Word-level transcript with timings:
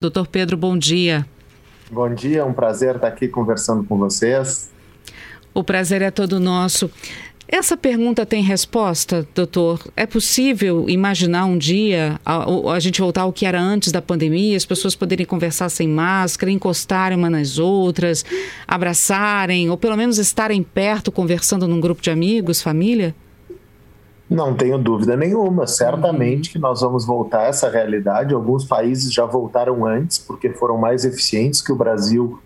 Doutor 0.00 0.28
Pedro, 0.28 0.56
bom 0.56 0.78
dia. 0.78 1.26
Bom 1.90 2.14
dia, 2.14 2.38
é 2.38 2.44
um 2.44 2.52
prazer 2.52 2.94
estar 2.94 3.08
aqui 3.08 3.26
conversando 3.26 3.82
com 3.82 3.98
vocês. 3.98 4.70
O 5.52 5.64
prazer 5.64 6.02
é 6.02 6.10
todo 6.12 6.38
nosso. 6.38 6.88
Essa 7.48 7.76
pergunta 7.76 8.24
tem 8.24 8.40
resposta, 8.40 9.26
doutor? 9.34 9.84
É 9.96 10.06
possível 10.06 10.88
imaginar 10.88 11.46
um 11.46 11.58
dia 11.58 12.20
a, 12.24 12.44
a, 12.74 12.78
gente 12.78 13.00
voltar 13.00 13.22
ao 13.22 13.32
que 13.32 13.44
era 13.44 13.60
antes 13.60 13.90
da 13.90 14.00
pandemia, 14.00 14.56
as 14.56 14.64
pessoas 14.64 14.94
poderem 14.94 15.26
conversar 15.26 15.68
sem 15.68 15.88
máscara, 15.88 16.52
encostarem 16.52 17.18
uma 17.18 17.28
nas 17.28 17.58
outras, 17.58 18.24
abraçarem, 18.68 19.68
ou 19.68 19.76
pelo 19.76 19.96
menos 19.96 20.18
estarem 20.18 20.62
perto 20.62 21.10
conversando 21.10 21.66
num 21.66 21.80
grupo 21.80 22.00
de 22.00 22.10
amigos, 22.12 22.62
família? 22.62 23.16
Não 24.28 24.54
tenho 24.54 24.78
dúvida 24.78 25.16
nenhuma. 25.16 25.66
Certamente 25.66 26.48
uhum. 26.48 26.52
que 26.52 26.58
nós 26.58 26.80
vamos 26.80 27.06
voltar 27.06 27.40
a 27.40 27.46
essa 27.46 27.70
realidade. 27.70 28.34
Alguns 28.34 28.64
países 28.64 29.12
já 29.12 29.24
voltaram 29.24 29.86
antes, 29.86 30.18
porque 30.18 30.50
foram 30.50 30.76
mais 30.76 31.04
eficientes 31.04 31.62
que 31.62 31.72
o 31.72 31.76
Brasil 31.76 32.38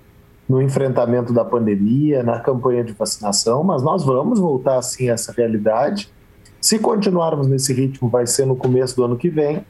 no 0.48 0.60
enfrentamento 0.60 1.32
da 1.32 1.44
pandemia, 1.44 2.22
na 2.22 2.38
campanha 2.38 2.84
de 2.84 2.92
vacinação, 2.92 3.64
mas 3.64 3.82
nós 3.82 4.04
vamos 4.04 4.38
voltar 4.38 4.76
assim 4.76 5.08
a 5.08 5.14
essa 5.14 5.32
realidade. 5.32 6.12
Se 6.60 6.78
continuarmos 6.78 7.46
nesse 7.46 7.72
ritmo, 7.72 8.08
vai 8.08 8.26
ser 8.26 8.46
no 8.46 8.54
começo 8.54 8.94
do 8.94 9.04
ano 9.04 9.16
que 9.16 9.30
vem. 9.30 9.64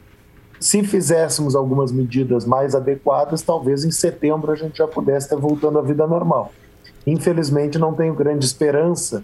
Se 0.59 0.83
fizéssemos 0.83 1.55
algumas 1.55 1.91
medidas 1.91 2.45
mais 2.45 2.75
adequadas, 2.75 3.41
talvez 3.41 3.83
em 3.83 3.91
setembro 3.91 4.51
a 4.51 4.55
gente 4.55 4.77
já 4.77 4.87
pudesse 4.87 5.27
estar 5.27 5.37
voltando 5.37 5.79
à 5.79 5.81
vida 5.81 6.05
normal. 6.05 6.51
Infelizmente, 7.05 7.77
não 7.77 7.93
tenho 7.93 8.13
grande 8.13 8.45
esperança 8.45 9.23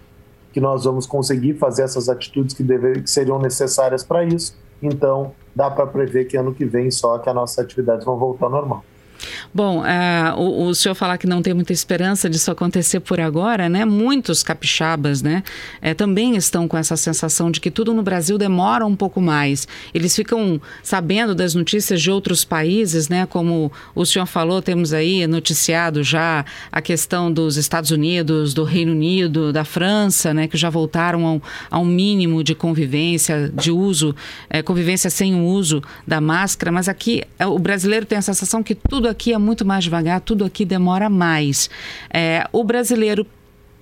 que 0.52 0.60
nós 0.60 0.84
vamos 0.84 1.06
conseguir 1.06 1.56
fazer 1.56 1.84
essas 1.84 2.10
atitudes 2.10 2.56
que, 2.56 2.64
dever, 2.64 3.04
que 3.04 3.10
seriam 3.10 3.40
necessárias 3.40 4.04
para 4.04 4.24
isso. 4.24 4.56
Então, 4.82 5.34
dá 5.56 5.70
para 5.70 5.86
prever 5.86 6.26
que 6.26 6.38
ano 6.38 6.54
que 6.54 6.66
vem 6.66 6.90
só 6.90 7.18
que 7.20 7.30
as 7.30 7.36
nossas 7.36 7.60
atividades 7.60 8.06
vão 8.06 8.18
voltar 8.18 8.46
ao 8.46 8.52
normal. 8.52 8.84
Bom, 9.54 9.82
uh, 9.82 10.40
o, 10.40 10.68
o, 10.68 10.76
senhor 10.76 10.96
falar 10.96 11.18
que 11.18 11.28
não 11.28 11.42
tem 11.42 11.54
muita 11.54 11.74
esperança 11.74 12.30
disso 12.30 12.52
acontecer 12.52 13.00
por 13.00 13.20
agora, 13.20 13.68
né? 13.68 13.86
Muitos 13.86 14.44
capixabas, 14.44 15.22
né, 15.22 15.44
é, 15.82 15.94
também 15.94 16.36
estão 16.36 16.68
com 16.68 16.78
essa 16.78 16.96
sensação 16.96 17.52
de 17.52 17.60
que 17.60 17.70
tudo 17.70 17.94
no 17.94 18.02
Brasil 18.02 18.38
demora 18.38 18.86
um 18.86 18.96
pouco 18.96 19.20
mais. 19.20 19.68
Eles 19.94 20.16
ficam 20.16 20.62
sabendo 20.84 21.36
das 21.36 21.54
notícias 21.54 22.02
de 22.02 22.10
outros 22.10 22.46
países, 22.46 23.10
né? 23.10 23.26
Como 23.26 23.72
o 23.94 24.06
senhor 24.06 24.26
falou, 24.26 24.62
temos 24.62 24.94
aí 24.94 25.28
noticiado 25.28 26.04
já 26.04 26.46
a 26.72 26.82
questão 26.82 27.32
dos 27.32 27.58
Estados 27.58 27.92
Unidos, 27.92 28.54
do 28.54 28.64
Reino 28.64 28.92
Unido, 28.92 29.52
da 29.52 29.66
França, 29.66 30.34
né? 30.34 30.48
Que 30.48 30.58
já 30.58 30.70
voltaram 30.70 31.26
ao, 31.26 31.42
a 31.70 31.80
um 31.80 31.86
mínimo 31.86 32.44
de 32.44 32.56
convivência, 32.56 33.52
de 33.54 33.72
uso, 33.72 34.16
é, 34.50 34.62
convivência 34.62 35.10
sem 35.10 35.36
o 35.36 35.46
uso 35.46 35.82
da 36.08 36.22
máscara. 36.22 36.72
Mas 36.72 36.88
aqui 36.88 37.24
é, 37.38 37.46
o 37.46 37.60
brasileiro 37.60 38.06
tem 38.06 38.18
a 38.18 38.22
sensação 38.22 38.64
que 38.64 38.76
tudo 38.76 39.09
aqui 39.10 39.34
é 39.34 39.38
muito 39.38 39.66
mais 39.66 39.84
devagar, 39.84 40.22
tudo 40.22 40.46
aqui 40.46 40.64
demora 40.64 41.10
mais. 41.10 41.70
É, 42.14 42.48
o 42.52 42.64
brasileiro, 42.64 43.26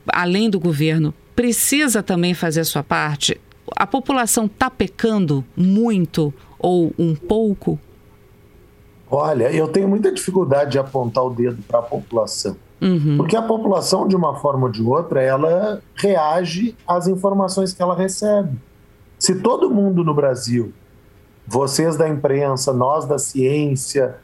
além 0.07 0.49
do 0.49 0.59
governo, 0.59 1.13
precisa 1.35 2.01
também 2.01 2.33
fazer 2.33 2.61
a 2.61 2.65
sua 2.65 2.83
parte. 2.83 3.39
A 3.75 3.85
população 3.85 4.45
está 4.45 4.69
pecando 4.69 5.43
muito 5.55 6.33
ou 6.57 6.93
um 6.97 7.15
pouco? 7.15 7.79
Olha, 9.09 9.51
eu 9.51 9.67
tenho 9.67 9.87
muita 9.87 10.11
dificuldade 10.11 10.71
de 10.71 10.79
apontar 10.79 11.23
o 11.23 11.29
dedo 11.29 11.61
para 11.67 11.79
a 11.79 11.83
população. 11.83 12.55
Uhum. 12.81 13.17
Porque 13.17 13.35
a 13.35 13.41
população, 13.41 14.07
de 14.07 14.15
uma 14.15 14.35
forma 14.35 14.65
ou 14.65 14.71
de 14.71 14.81
outra, 14.81 15.21
ela 15.21 15.81
reage 15.95 16.75
às 16.87 17.07
informações 17.07 17.73
que 17.73 17.81
ela 17.81 17.95
recebe. 17.95 18.57
Se 19.17 19.35
todo 19.35 19.69
mundo 19.69 20.03
no 20.03 20.13
Brasil, 20.13 20.73
vocês 21.47 21.95
da 21.95 22.07
imprensa, 22.07 22.73
nós 22.73 23.05
da 23.05 23.17
ciência, 23.17 24.17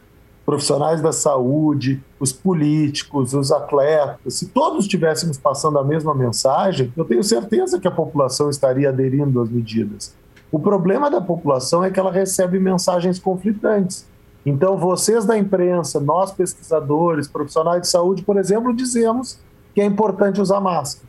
profissionais 0.46 1.02
da 1.02 1.12
saúde, 1.12 2.04
os 2.20 2.34
políticos, 2.34 3.34
os 3.34 3.52
atletas, 3.52 4.34
se 4.34 4.48
todos 4.48 4.86
estivéssemos 4.86 5.38
passando 5.38 5.80
a 5.80 5.84
mesma 5.84 6.14
mensagem, 6.14 6.92
eu 6.98 7.06
tenho 7.06 7.24
certeza 7.24 7.80
que 7.80 7.88
a 7.88 7.92
população 7.92 8.50
estaria 8.50 8.90
aderindo 8.90 9.42
às 9.42 9.50
medidas. 9.50 10.14
O 10.52 10.60
problema 10.60 11.10
da 11.10 11.22
população 11.22 11.84
é 11.84 11.90
que 11.90 12.00
ela 12.00 12.12
recebe 12.12 12.60
mensagens 12.60 13.18
conflitantes. 13.18 14.06
Então, 14.46 14.78
vocês 14.78 15.26
da 15.26 15.38
imprensa, 15.38 16.00
nós 16.00 16.32
pesquisadores, 16.32 17.28
profissionais 17.28 17.82
de 17.82 17.88
saúde, 17.88 18.24
por 18.24 18.38
exemplo, 18.38 18.76
dizemos 18.76 19.40
que 19.74 19.82
é 19.82 19.86
importante 19.86 20.42
usar 20.42 20.60
máscara. 20.60 21.08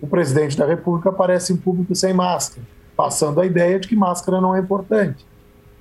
O 0.00 0.06
presidente 0.06 0.56
da 0.56 0.64
República 0.64 1.10
aparece 1.10 1.52
em 1.52 1.56
público 1.56 1.94
sem 1.94 2.14
máscara, 2.14 2.64
passando 2.96 3.40
a 3.40 3.46
ideia 3.46 3.78
de 3.80 3.88
que 3.88 3.96
máscara 3.96 4.40
não 4.40 4.54
é 4.54 4.60
importante. 4.60 5.26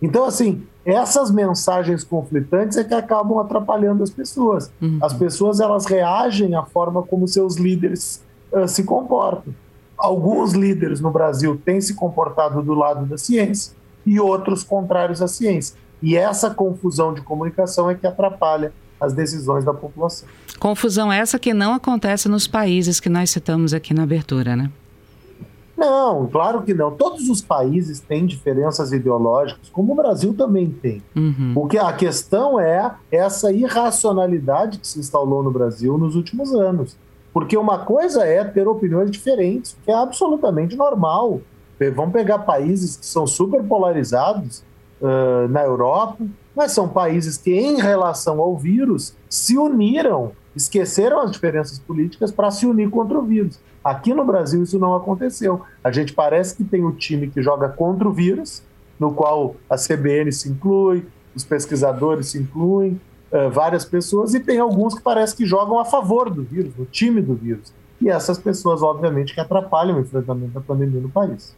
Então, 0.02 0.26
assim, 0.26 0.66
essas 0.86 1.32
mensagens 1.32 2.04
conflitantes 2.04 2.78
é 2.78 2.84
que 2.84 2.94
acabam 2.94 3.40
atrapalhando 3.40 4.04
as 4.04 4.12
pessoas. 4.12 4.72
Uhum. 4.80 5.00
As 5.02 5.14
pessoas 5.14 5.60
elas 5.60 5.86
reagem 5.86 6.54
à 6.54 6.64
forma 6.64 7.02
como 7.02 7.28
seus 7.28 7.56
líderes 7.56 8.24
uh, 8.52 8.68
se 8.68 8.84
comportam. 8.84 9.54
Alguns 9.98 10.54
líderes 10.54 11.02
no 11.02 11.10
Brasil 11.10 11.60
têm 11.66 11.82
se 11.82 11.96
comportado 11.96 12.62
do 12.62 12.76
lado 12.76 13.06
da 13.06 13.18
ciência 13.18 13.74
e 14.06 14.20
outros 14.20 14.64
contrários 14.64 15.22
à 15.22 15.28
ciência. 15.28 15.76
E 16.02 16.16
essa 16.16 16.52
confusão 16.52 17.14
de 17.14 17.22
comunicação 17.22 17.90
é 17.90 17.96
que 17.96 18.06
atrapalha 18.06 18.72
as 19.00 19.14
decisões 19.14 19.64
da 19.64 19.74
população. 19.74 20.28
Confusão 20.60 21.12
essa 21.12 21.40
que 21.40 21.54
não 21.54 21.74
acontece 21.74 22.30
nos 22.30 22.48
países 22.48 23.00
que 23.00 23.10
nós 23.10 23.32
citamos 23.32 23.74
aqui 23.74 23.94
na 23.94 24.04
abertura, 24.04 24.56
né? 24.56 24.70
Não, 25.78 26.26
claro 26.28 26.62
que 26.64 26.74
não. 26.74 26.92
Todos 26.92 27.30
os 27.30 27.42
países 27.42 28.00
têm 28.00 28.26
diferenças 28.26 28.92
ideológicas, 28.92 29.70
como 29.70 29.92
o 29.92 29.96
Brasil 29.96 30.34
também 30.34 30.70
tem. 30.70 31.02
Uhum. 31.16 31.54
O 31.56 31.68
que 31.68 31.78
a 31.78 31.92
questão 31.92 32.60
é 32.60 32.96
essa 33.12 33.52
irracionalidade 33.52 34.80
que 34.80 34.88
se 34.88 35.00
instalou 35.00 35.44
no 35.44 35.52
Brasil 35.52 35.98
nos 35.98 36.16
últimos 36.16 36.54
anos. 36.54 36.98
Porque 37.34 37.58
uma 37.58 37.80
coisa 37.80 38.24
é 38.24 38.44
ter 38.46 38.66
opiniões 38.66 39.12
diferentes, 39.12 39.76
que 39.84 39.92
é 39.92 39.94
absolutamente 39.94 40.76
normal. 40.78 41.42
Vamos 41.94 42.14
pegar 42.14 42.40
países 42.40 42.96
que 42.96 43.06
são 43.06 43.28
super 43.28 43.62
polarizados 43.62 44.64
uh, 45.02 45.46
na 45.50 45.62
Europa, 45.62 46.24
mas 46.56 46.72
são 46.72 46.88
países 46.88 47.36
que, 47.36 47.52
em 47.52 47.82
relação 47.82 48.40
ao 48.40 48.56
vírus, 48.56 49.14
se 49.30 49.58
uniram, 49.58 50.32
esqueceram 50.56 51.20
as 51.20 51.32
diferenças 51.32 51.78
políticas 51.78 52.32
para 52.32 52.50
se 52.50 52.66
unir 52.66 52.90
contra 52.90 53.20
o 53.20 53.24
vírus. 53.24 53.60
Aqui 53.86 54.16
no 54.16 54.26
Brasil 54.26 54.64
isso 54.64 54.80
não 54.80 54.96
aconteceu. 54.96 55.62
A 55.84 55.92
gente 55.92 56.12
parece 56.12 56.56
que 56.56 56.64
tem 56.64 56.84
o 56.84 56.92
time 56.92 57.28
que 57.28 57.40
joga 57.44 57.70
contra 57.70 58.08
o 58.08 58.12
vírus, 58.12 58.64
no 59.00 59.14
qual 59.14 59.56
a 59.70 59.76
CBN 59.76 60.32
se 60.32 60.50
inclui, 60.50 61.06
os 61.36 61.44
pesquisadores 61.44 62.30
se 62.30 62.40
incluem, 62.40 63.00
uh, 63.32 63.52
várias 63.52 63.86
pessoas, 63.86 64.34
e 64.34 64.40
tem 64.40 64.58
alguns 64.58 64.96
que 64.96 65.04
parece 65.04 65.36
que 65.36 65.46
jogam 65.46 65.80
a 65.80 65.86
favor 65.86 66.32
do 66.32 66.42
vírus, 66.42 66.74
no 66.76 66.86
time 66.86 67.22
do 67.22 67.36
vírus. 67.36 67.72
E 68.02 68.10
essas 68.10 68.40
pessoas, 68.40 68.82
obviamente, 68.82 69.36
que 69.36 69.40
atrapalham 69.40 69.98
o 69.98 70.02
enfrentamento 70.02 70.54
da 70.54 70.62
pandemia 70.62 71.00
no 71.00 71.10
país. 71.10 71.56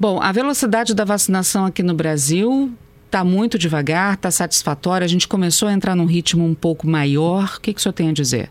Bom, 0.00 0.18
a 0.22 0.32
velocidade 0.32 0.94
da 0.94 1.04
vacinação 1.04 1.66
aqui 1.66 1.82
no 1.82 1.92
Brasil 1.92 2.72
está 3.04 3.22
muito 3.22 3.58
devagar, 3.58 4.14
está 4.14 4.30
satisfatória. 4.30 5.04
A 5.04 5.08
gente 5.08 5.28
começou 5.28 5.68
a 5.68 5.74
entrar 5.74 5.94
num 5.94 6.06
ritmo 6.06 6.42
um 6.42 6.54
pouco 6.54 6.86
maior. 6.86 7.56
O 7.58 7.60
que, 7.60 7.74
que 7.74 7.80
o 7.80 7.82
senhor 7.82 7.92
tem 7.92 8.08
a 8.08 8.12
dizer? 8.12 8.50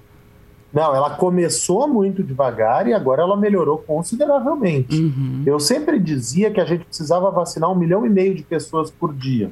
Não, 0.75 0.93
ela 0.93 1.11
começou 1.11 1.87
muito 1.87 2.21
devagar 2.21 2.85
e 2.85 2.93
agora 2.93 3.21
ela 3.21 3.37
melhorou 3.37 3.77
consideravelmente. 3.77 5.01
Uhum. 5.01 5.41
Eu 5.45 5.57
sempre 5.57 5.97
dizia 5.97 6.51
que 6.51 6.59
a 6.59 6.65
gente 6.65 6.83
precisava 6.83 7.31
vacinar 7.31 7.71
um 7.71 7.75
milhão 7.75 8.05
e 8.05 8.09
meio 8.09 8.35
de 8.35 8.43
pessoas 8.43 8.91
por 8.91 9.13
dia. 9.13 9.49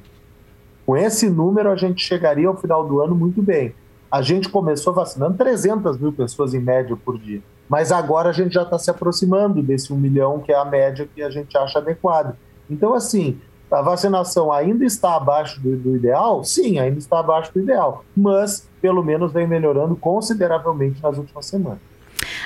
Com 0.86 0.98
esse 0.98 1.30
número, 1.30 1.72
a 1.72 1.78
gente 1.78 2.04
chegaria 2.04 2.50
ao 2.50 2.58
final 2.58 2.86
do 2.86 3.00
ano 3.00 3.16
muito 3.16 3.42
bem. 3.42 3.74
A 4.12 4.22
gente 4.22 4.50
começou 4.50 4.94
vacinando 4.94 5.38
300 5.38 5.98
mil 5.98 6.12
pessoas 6.12 6.54
em 6.54 6.60
média 6.60 6.98
por 6.98 7.18
dia. 7.18 7.42
Mas 7.70 7.94
agora 7.94 8.30
a 8.30 8.34
gente 8.34 8.54
já 8.54 8.64
está 8.64 8.78
se 8.78 8.92
aproximando 8.92 9.64
desse 9.64 9.94
um 9.94 9.98
milhão, 9.98 10.42
que 10.42 10.52
é 10.52 10.58
a 10.58 10.66
média 10.66 11.08
que 11.16 11.24
a 11.24 11.30
gente 11.30 11.58
acha 11.58 11.80
adequada. 11.80 12.38
Então, 12.70 12.94
assim, 12.94 13.40
a 13.74 13.82
vacinação 13.82 14.52
ainda 14.52 14.86
está 14.86 15.16
abaixo 15.16 15.60
do, 15.60 15.76
do, 15.76 15.96
ideal? 15.96 16.44
Sim, 16.44 16.80
ainda 16.80 17.00
está 17.00 17.20
abaixo 17.20 17.52
do 17.54 17.60
ideal, 17.60 18.06
mas 18.16 18.68
pelo 18.82 19.04
menos 19.04 19.34
vem 19.34 19.48
melhorando 19.48 19.96
consideravelmente 19.96 21.02
nas 21.02 21.18
últimas 21.18 21.46
semanas. 21.46 21.80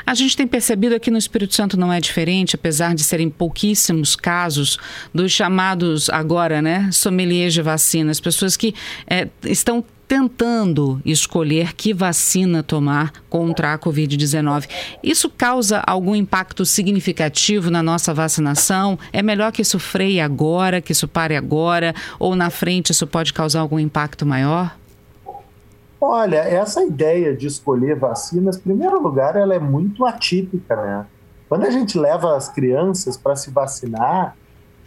A 0.06 0.14
gente 0.14 0.38
tem 0.38 0.48
percebido 0.48 0.96
aqui 0.96 1.12
no 1.12 1.18
Espírito 1.18 1.54
Santo 1.54 1.78
não 1.78 1.92
é 1.92 2.00
diferente, 2.00 2.56
apesar 2.56 2.96
de 2.96 3.04
serem 3.04 3.30
pouquíssimos 3.30 4.16
casos 4.16 4.78
dos 5.14 5.32
chamados 5.32 6.10
agora, 6.10 6.62
né, 6.62 6.90
sommeliers 6.92 7.54
de 7.54 7.62
vacinas, 7.62 8.20
pessoas 8.20 8.56
que 8.56 8.74
é, 9.06 9.28
estão 9.44 9.84
tentando 10.08 11.02
escolher 11.04 11.74
que 11.74 11.94
vacina 11.94 12.64
tomar 12.64 13.12
contra 13.30 13.74
a 13.74 13.80
Covid-19. 13.80 14.70
Isso 15.04 15.30
causa 15.30 15.84
algum 15.86 16.16
impacto 16.16 16.66
significativo 16.66 17.70
na 17.70 17.84
nossa 17.84 18.14
vacinação? 18.14 18.98
É 19.12 19.22
melhor 19.22 19.52
que 19.52 19.62
isso 19.62 19.78
freie 19.78 20.22
agora, 20.22 20.82
que 20.82 20.94
isso 20.94 21.08
pare 21.08 21.36
agora, 21.36 21.94
ou 22.18 22.36
na 22.36 22.50
frente 22.50 22.92
isso 22.92 23.06
pode 23.06 23.34
causar 23.34 23.60
algum 23.60 23.78
impacto 23.78 24.26
maior? 24.26 24.76
Olha, 26.00 26.38
essa 26.38 26.84
ideia 26.84 27.36
de 27.36 27.48
escolher 27.48 27.98
vacinas, 27.98 28.56
em 28.58 28.62
primeiro 28.62 29.02
lugar, 29.02 29.36
ela 29.36 29.56
é 29.56 29.60
muito 29.60 30.06
atípica, 30.06 30.76
né? 30.76 31.06
Quando 31.50 31.66
a 31.66 31.72
gente 31.72 31.98
leva 31.98 32.36
as 32.36 32.50
crianças 32.50 33.18
para 33.18 33.36
se 33.36 33.50
vacinar, 33.50 34.36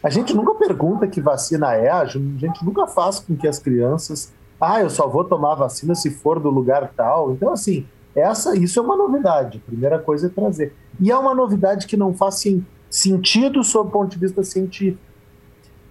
a 0.01 0.09
gente 0.09 0.33
nunca 0.33 0.53
pergunta 0.55 1.07
que 1.07 1.19
vacina 1.19 1.73
é, 1.75 1.89
a 1.89 2.05
gente 2.05 2.63
nunca 2.63 2.87
faz 2.87 3.19
com 3.19 3.35
que 3.35 3.47
as 3.47 3.59
crianças 3.59 4.31
Ah, 4.61 4.79
eu 4.79 4.91
só 4.91 5.07
vou 5.07 5.23
tomar 5.23 5.55
vacina 5.55 5.95
se 5.95 6.11
for 6.11 6.39
do 6.39 6.51
lugar 6.51 6.93
tal. 6.95 7.31
Então, 7.31 7.51
assim, 7.51 7.87
essa, 8.15 8.55
isso 8.55 8.79
é 8.79 8.83
uma 8.83 8.95
novidade. 8.95 9.59
A 9.65 9.67
primeira 9.67 9.97
coisa 9.97 10.27
é 10.27 10.29
trazer. 10.29 10.75
E 10.99 11.09
é 11.09 11.17
uma 11.17 11.33
novidade 11.33 11.87
que 11.87 11.97
não 11.97 12.13
faz 12.13 12.35
sim, 12.35 12.63
sentido 12.87 13.63
sob 13.63 13.89
o 13.89 13.91
ponto 13.91 14.11
de 14.11 14.19
vista 14.19 14.43
científico. 14.43 15.01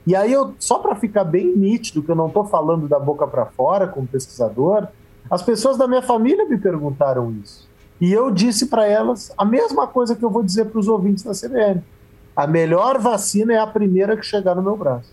E 0.06 0.14
aí, 0.14 0.32
eu, 0.32 0.54
só 0.58 0.78
para 0.78 0.94
ficar 0.94 1.24
bem 1.24 1.54
nítido, 1.56 2.02
que 2.02 2.10
eu 2.10 2.14
não 2.14 2.28
estou 2.28 2.44
falando 2.44 2.86
da 2.86 2.98
boca 2.98 3.26
para 3.26 3.46
fora 3.46 3.88
como 3.88 4.06
pesquisador, 4.06 4.86
as 5.28 5.42
pessoas 5.42 5.76
da 5.76 5.88
minha 5.88 6.02
família 6.02 6.48
me 6.48 6.56
perguntaram 6.56 7.32
isso. 7.42 7.68
E 8.00 8.12
eu 8.12 8.30
disse 8.30 8.66
para 8.66 8.86
elas 8.86 9.32
a 9.36 9.44
mesma 9.44 9.86
coisa 9.86 10.14
que 10.14 10.24
eu 10.24 10.30
vou 10.30 10.42
dizer 10.42 10.66
para 10.66 10.78
os 10.78 10.88
ouvintes 10.88 11.24
da 11.24 11.32
CBN. 11.32 11.82
A 12.34 12.46
melhor 12.46 12.98
vacina 12.98 13.52
é 13.52 13.58
a 13.58 13.66
primeira 13.66 14.16
que 14.16 14.24
chegar 14.24 14.54
no 14.54 14.62
meu 14.62 14.76
braço. 14.76 15.12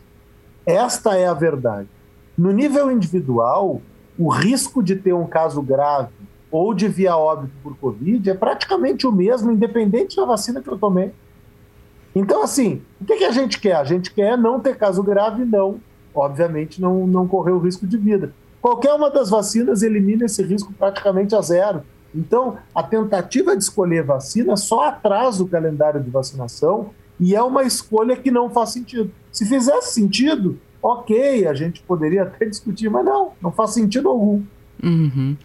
Esta 0.65 1.17
é 1.17 1.27
a 1.27 1.33
verdade. 1.33 1.89
No 2.37 2.51
nível 2.51 2.91
individual, 2.91 3.81
o 4.17 4.29
risco 4.29 4.83
de 4.83 4.95
ter 4.95 5.13
um 5.13 5.25
caso 5.25 5.61
grave 5.61 6.09
ou 6.51 6.73
de 6.73 6.87
via 6.87 7.17
óbito 7.17 7.53
por 7.63 7.75
Covid 7.77 8.29
é 8.29 8.33
praticamente 8.33 9.07
o 9.07 9.11
mesmo, 9.11 9.51
independente 9.51 10.15
da 10.15 10.25
vacina 10.25 10.61
que 10.61 10.69
eu 10.69 10.77
tomei. 10.77 11.11
Então, 12.15 12.43
assim, 12.43 12.81
o 13.01 13.05
que, 13.05 13.17
que 13.17 13.23
a 13.23 13.31
gente 13.31 13.59
quer? 13.59 13.75
A 13.75 13.83
gente 13.83 14.11
quer 14.11 14.37
não 14.37 14.59
ter 14.59 14.77
caso 14.77 15.03
grave, 15.03 15.45
não, 15.45 15.79
obviamente, 16.13 16.81
não, 16.81 17.05
não 17.05 17.27
correr 17.27 17.51
o 17.51 17.59
risco 17.59 17.85
de 17.85 17.97
vida. 17.97 18.33
Qualquer 18.61 18.93
uma 18.93 19.09
das 19.09 19.29
vacinas 19.29 19.81
elimina 19.81 20.25
esse 20.25 20.41
risco 20.41 20.73
praticamente 20.73 21.35
a 21.35 21.41
zero. 21.41 21.83
Então, 22.13 22.57
a 22.73 22.81
tentativa 22.81 23.55
de 23.55 23.63
escolher 23.63 24.03
vacina 24.03 24.55
só 24.55 24.87
atrasa 24.87 25.43
o 25.43 25.47
calendário 25.47 26.01
de 26.01 26.09
vacinação 26.09 26.91
e 27.19 27.35
é 27.35 27.41
uma 27.41 27.63
escolha 27.63 28.15
que 28.15 28.31
não 28.31 28.49
faz 28.49 28.69
sentido. 28.71 29.11
Se 29.31 29.45
fizesse 29.45 29.93
sentido, 29.93 30.59
ok, 30.87 31.47
a 31.47 31.53
gente 31.53 31.81
poderia 31.81 32.23
até 32.23 32.45
discutir, 32.49 32.89
mas 32.89 33.05
não, 33.05 33.31
não 33.41 33.51
faz 33.51 33.73
sentido 33.73 34.09
algum. 34.09 34.41
Uhum. 34.83 35.35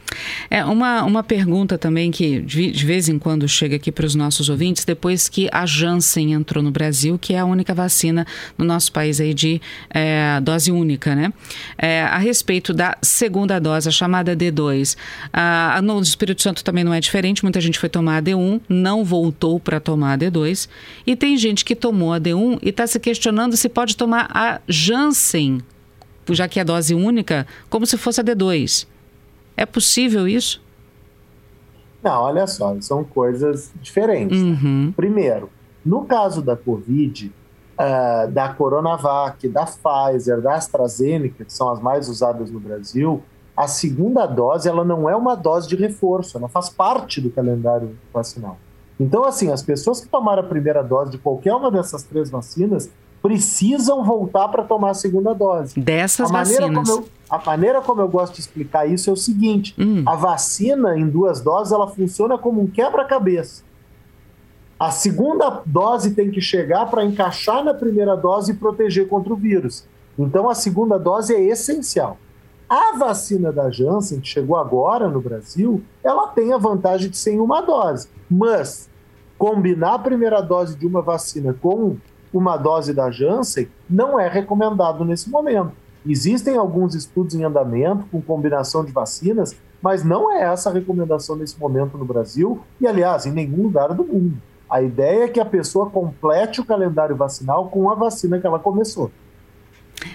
É 0.50 0.64
uma, 0.64 1.02
uma 1.04 1.22
pergunta 1.22 1.78
também 1.78 2.10
que 2.10 2.40
de, 2.40 2.70
vez 2.84 3.08
em 3.08 3.18
quando 3.18 3.48
chega 3.48 3.76
aqui 3.76 3.90
para 3.90 4.04
os 4.04 4.14
nossos 4.14 4.48
ouvintes, 4.48 4.84
depois 4.84 5.28
que 5.28 5.48
a 5.50 5.64
Janssen 5.64 6.34
entrou 6.34 6.62
no 6.62 6.70
Brasil, 6.70 7.18
que 7.18 7.32
é 7.32 7.38
a 7.38 7.44
única 7.44 7.74
vacina 7.74 8.26
no 8.58 8.64
nosso 8.64 8.92
país 8.92 9.20
aí 9.20 9.32
de 9.32 9.60
é, 9.90 10.38
dose 10.42 10.70
única, 10.70 11.14
né? 11.14 11.32
É, 11.78 12.02
a 12.02 12.18
respeito 12.18 12.74
da 12.74 12.96
segunda 13.00 13.58
dose, 13.58 13.88
a 13.88 13.92
chamada 13.92 14.36
D2. 14.36 14.96
A, 15.32 15.80
no 15.82 16.00
Espírito 16.00 16.42
Santo 16.42 16.62
também 16.62 16.84
não 16.84 16.92
é 16.92 17.00
diferente, 17.00 17.42
muita 17.42 17.60
gente 17.60 17.78
foi 17.78 17.88
tomar 17.88 18.18
a 18.18 18.22
D1, 18.22 18.60
não 18.68 19.04
voltou 19.04 19.58
para 19.58 19.80
tomar 19.80 20.14
a 20.14 20.18
D2, 20.18 20.68
e 21.06 21.16
tem 21.16 21.36
gente 21.36 21.64
que 21.64 21.74
tomou 21.74 22.12
a 22.12 22.20
D1 22.20 22.58
e 22.62 22.68
está 22.68 22.86
se 22.86 23.00
questionando 23.00 23.56
se 23.56 23.68
pode 23.68 23.96
tomar 23.96 24.28
a 24.32 24.60
Janssen, 24.68 25.60
já 26.30 26.46
que 26.46 26.60
é 26.60 26.64
dose 26.64 26.94
única, 26.94 27.46
como 27.70 27.86
se 27.86 27.96
fosse 27.96 28.20
a 28.20 28.24
D2. 28.24 28.91
É 29.56 29.66
possível 29.66 30.26
isso? 30.26 30.62
Não, 32.02 32.22
olha 32.22 32.46
só, 32.46 32.74
são 32.80 33.04
coisas 33.04 33.70
diferentes. 33.80 34.40
Uhum. 34.40 34.92
Primeiro, 34.96 35.50
no 35.84 36.04
caso 36.04 36.42
da 36.42 36.56
Covid, 36.56 37.32
uh, 37.78 38.30
da 38.30 38.48
Coronavac, 38.52 39.48
da 39.48 39.64
Pfizer, 39.64 40.40
da 40.40 40.54
AstraZeneca, 40.54 41.44
que 41.44 41.52
são 41.52 41.70
as 41.70 41.80
mais 41.80 42.08
usadas 42.08 42.50
no 42.50 42.58
Brasil, 42.58 43.22
a 43.56 43.68
segunda 43.68 44.26
dose 44.26 44.68
ela 44.68 44.84
não 44.84 45.08
é 45.08 45.14
uma 45.14 45.34
dose 45.34 45.68
de 45.68 45.76
reforço, 45.76 46.38
ela 46.38 46.48
faz 46.48 46.68
parte 46.68 47.20
do 47.20 47.30
calendário 47.30 47.96
vacinal. 48.12 48.58
Então, 48.98 49.24
assim, 49.24 49.50
as 49.50 49.62
pessoas 49.62 50.00
que 50.00 50.08
tomaram 50.08 50.42
a 50.42 50.46
primeira 50.46 50.82
dose 50.82 51.10
de 51.10 51.18
qualquer 51.18 51.54
uma 51.54 51.70
dessas 51.70 52.02
três 52.02 52.30
vacinas 52.30 52.90
precisam 53.20 54.04
voltar 54.04 54.48
para 54.48 54.64
tomar 54.64 54.90
a 54.90 54.94
segunda 54.94 55.32
dose. 55.32 55.78
Dessas 55.78 56.30
a 56.30 56.32
vacinas. 56.32 56.88
Eu, 56.88 57.04
a 57.32 57.38
maneira 57.38 57.80
como 57.80 58.02
eu 58.02 58.08
gosto 58.08 58.34
de 58.34 58.40
explicar 58.40 58.86
isso 58.86 59.08
é 59.08 59.12
o 59.14 59.16
seguinte: 59.16 59.74
hum. 59.78 60.04
a 60.06 60.14
vacina 60.14 60.98
em 60.98 61.08
duas 61.08 61.40
doses 61.40 61.72
ela 61.72 61.88
funciona 61.88 62.36
como 62.36 62.60
um 62.60 62.66
quebra-cabeça. 62.66 63.62
A 64.78 64.90
segunda 64.90 65.62
dose 65.64 66.14
tem 66.14 66.30
que 66.30 66.42
chegar 66.42 66.90
para 66.90 67.02
encaixar 67.02 67.64
na 67.64 67.72
primeira 67.72 68.14
dose 68.16 68.52
e 68.52 68.54
proteger 68.54 69.08
contra 69.08 69.32
o 69.32 69.36
vírus. 69.36 69.86
Então 70.18 70.50
a 70.50 70.54
segunda 70.54 70.98
dose 70.98 71.34
é 71.34 71.40
essencial. 71.40 72.18
A 72.68 72.98
vacina 72.98 73.50
da 73.50 73.70
Janssen, 73.70 74.20
que 74.20 74.28
chegou 74.28 74.56
agora 74.56 75.08
no 75.08 75.20
Brasil, 75.20 75.82
ela 76.04 76.26
tem 76.26 76.52
a 76.52 76.58
vantagem 76.58 77.08
de 77.08 77.16
ser 77.16 77.32
em 77.32 77.40
uma 77.40 77.62
dose. 77.62 78.08
Mas 78.30 78.90
combinar 79.38 79.94
a 79.94 79.98
primeira 79.98 80.42
dose 80.42 80.76
de 80.76 80.86
uma 80.86 81.00
vacina 81.00 81.54
com 81.54 81.96
uma 82.30 82.58
dose 82.58 82.92
da 82.92 83.10
Janssen 83.10 83.68
não 83.88 84.20
é 84.20 84.28
recomendado 84.28 85.02
nesse 85.02 85.30
momento. 85.30 85.81
Existem 86.06 86.56
alguns 86.56 86.94
estudos 86.94 87.34
em 87.34 87.44
andamento 87.44 88.04
com 88.10 88.20
combinação 88.20 88.84
de 88.84 88.90
vacinas, 88.90 89.54
mas 89.80 90.04
não 90.04 90.32
é 90.32 90.42
essa 90.42 90.70
a 90.70 90.72
recomendação 90.72 91.36
nesse 91.36 91.58
momento 91.58 91.96
no 91.96 92.04
Brasil 92.04 92.60
e, 92.80 92.86
aliás, 92.86 93.26
em 93.26 93.32
nenhum 93.32 93.62
lugar 93.62 93.94
do 93.94 94.04
mundo. 94.04 94.36
A 94.68 94.82
ideia 94.82 95.24
é 95.24 95.28
que 95.28 95.38
a 95.38 95.44
pessoa 95.44 95.90
complete 95.90 96.60
o 96.60 96.64
calendário 96.64 97.14
vacinal 97.14 97.68
com 97.68 97.90
a 97.90 97.94
vacina 97.94 98.38
que 98.38 98.46
ela 98.46 98.58
começou. 98.58 99.10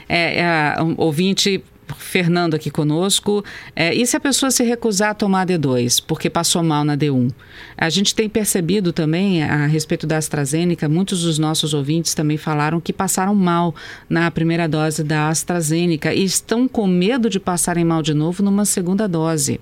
É, 0.10 0.40
é 0.40 0.82
um 0.82 0.96
ouvinte 0.98 1.64
Fernando 1.96 2.54
aqui 2.54 2.70
conosco. 2.70 3.44
É, 3.76 3.94
e 3.94 4.06
se 4.06 4.18
a 4.18 4.20
pessoa 4.20 4.52
se 4.52 4.64
recusar 4.64 5.12
a 5.12 5.14
tomar 5.14 5.42
a 5.42 5.46
D2 5.46 6.04
porque 6.06 6.30
passou 6.30 6.64
mal 6.64 6.84
na 6.84 6.98
D1? 6.98 7.32
A 7.78 7.90
gente 7.90 8.14
tem 8.14 8.28
percebido 8.28 8.92
também, 8.92 9.44
a 9.44 9.66
respeito 9.66 10.06
da 10.06 10.18
AstraZeneca, 10.18 10.90
muitos 10.90 11.24
dos 11.24 11.38
nossos 11.38 11.74
ouvintes 11.74 12.14
também 12.14 12.38
falaram 12.38 12.82
que 12.82 12.92
passaram 12.92 13.36
mal 13.36 13.74
na 14.10 14.30
primeira 14.32 14.68
dose 14.68 15.04
da 15.04 15.30
AstraZeneca 15.30 16.14
e 16.14 16.24
estão 16.24 16.68
com 16.68 16.88
medo 16.88 17.30
de 17.30 17.40
passarem 17.40 17.86
mal 17.86 18.02
de 18.02 18.14
novo 18.14 18.44
numa 18.44 18.66
segunda 18.66 19.08
dose. 19.08 19.60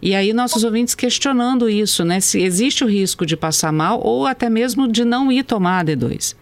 E 0.00 0.14
aí 0.14 0.32
nossos 0.32 0.64
ouvintes 0.64 0.94
questionando 0.94 1.68
isso, 1.68 2.04
né? 2.04 2.20
Se 2.20 2.40
existe 2.40 2.84
o 2.84 2.88
risco 2.88 3.26
de 3.26 3.36
passar 3.36 3.72
mal 3.72 4.00
ou 4.00 4.26
até 4.26 4.48
mesmo 4.48 4.86
de 4.86 5.04
não 5.04 5.30
ir 5.32 5.42
tomar 5.42 5.80
a 5.80 5.84
D2. 5.84 6.36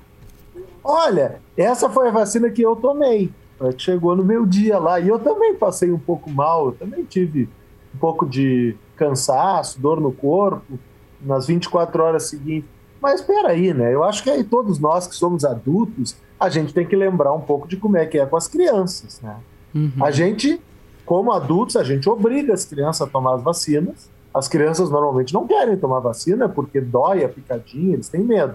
Olha, 0.84 1.40
essa 1.56 1.88
foi 1.88 2.08
a 2.08 2.12
vacina 2.12 2.50
que 2.50 2.62
eu 2.62 2.76
tomei. 2.76 3.30
É 3.60 3.72
chegou 3.76 4.14
no 4.14 4.24
meu 4.24 4.44
dia 4.44 4.78
lá. 4.78 5.00
E 5.00 5.08
eu 5.08 5.18
também 5.18 5.54
passei 5.54 5.90
um 5.90 5.98
pouco 5.98 6.30
mal, 6.30 6.66
eu 6.66 6.72
também 6.72 7.04
tive 7.04 7.48
um 7.94 7.98
pouco 7.98 8.26
de 8.26 8.76
cansaço, 8.96 9.80
dor 9.80 10.00
no 10.00 10.12
corpo, 10.12 10.78
nas 11.20 11.46
24 11.46 12.02
horas 12.02 12.24
seguintes. 12.24 12.68
Mas 13.00 13.20
espera 13.20 13.48
aí, 13.48 13.72
né? 13.72 13.94
Eu 13.94 14.04
acho 14.04 14.22
que 14.22 14.30
aí 14.30 14.44
todos 14.44 14.78
nós 14.78 15.06
que 15.06 15.14
somos 15.14 15.44
adultos, 15.44 16.16
a 16.38 16.48
gente 16.48 16.74
tem 16.74 16.86
que 16.86 16.96
lembrar 16.96 17.32
um 17.32 17.40
pouco 17.40 17.66
de 17.66 17.76
como 17.76 17.96
é 17.96 18.06
que 18.06 18.18
é 18.18 18.26
com 18.26 18.36
as 18.36 18.48
crianças, 18.48 19.20
né? 19.20 19.36
Uhum. 19.74 19.92
A 20.02 20.10
gente, 20.10 20.60
como 21.04 21.32
adultos, 21.32 21.76
a 21.76 21.84
gente 21.84 22.08
obriga 22.08 22.52
as 22.52 22.64
crianças 22.64 23.06
a 23.06 23.10
tomar 23.10 23.34
as 23.34 23.42
vacinas. 23.42 24.10
As 24.32 24.48
crianças 24.48 24.90
normalmente 24.90 25.32
não 25.32 25.46
querem 25.46 25.76
tomar 25.76 26.00
vacina 26.00 26.46
porque 26.48 26.80
dói 26.80 27.24
a 27.24 27.28
picadinha, 27.28 27.94
eles 27.94 28.08
têm 28.08 28.20
medo. 28.20 28.54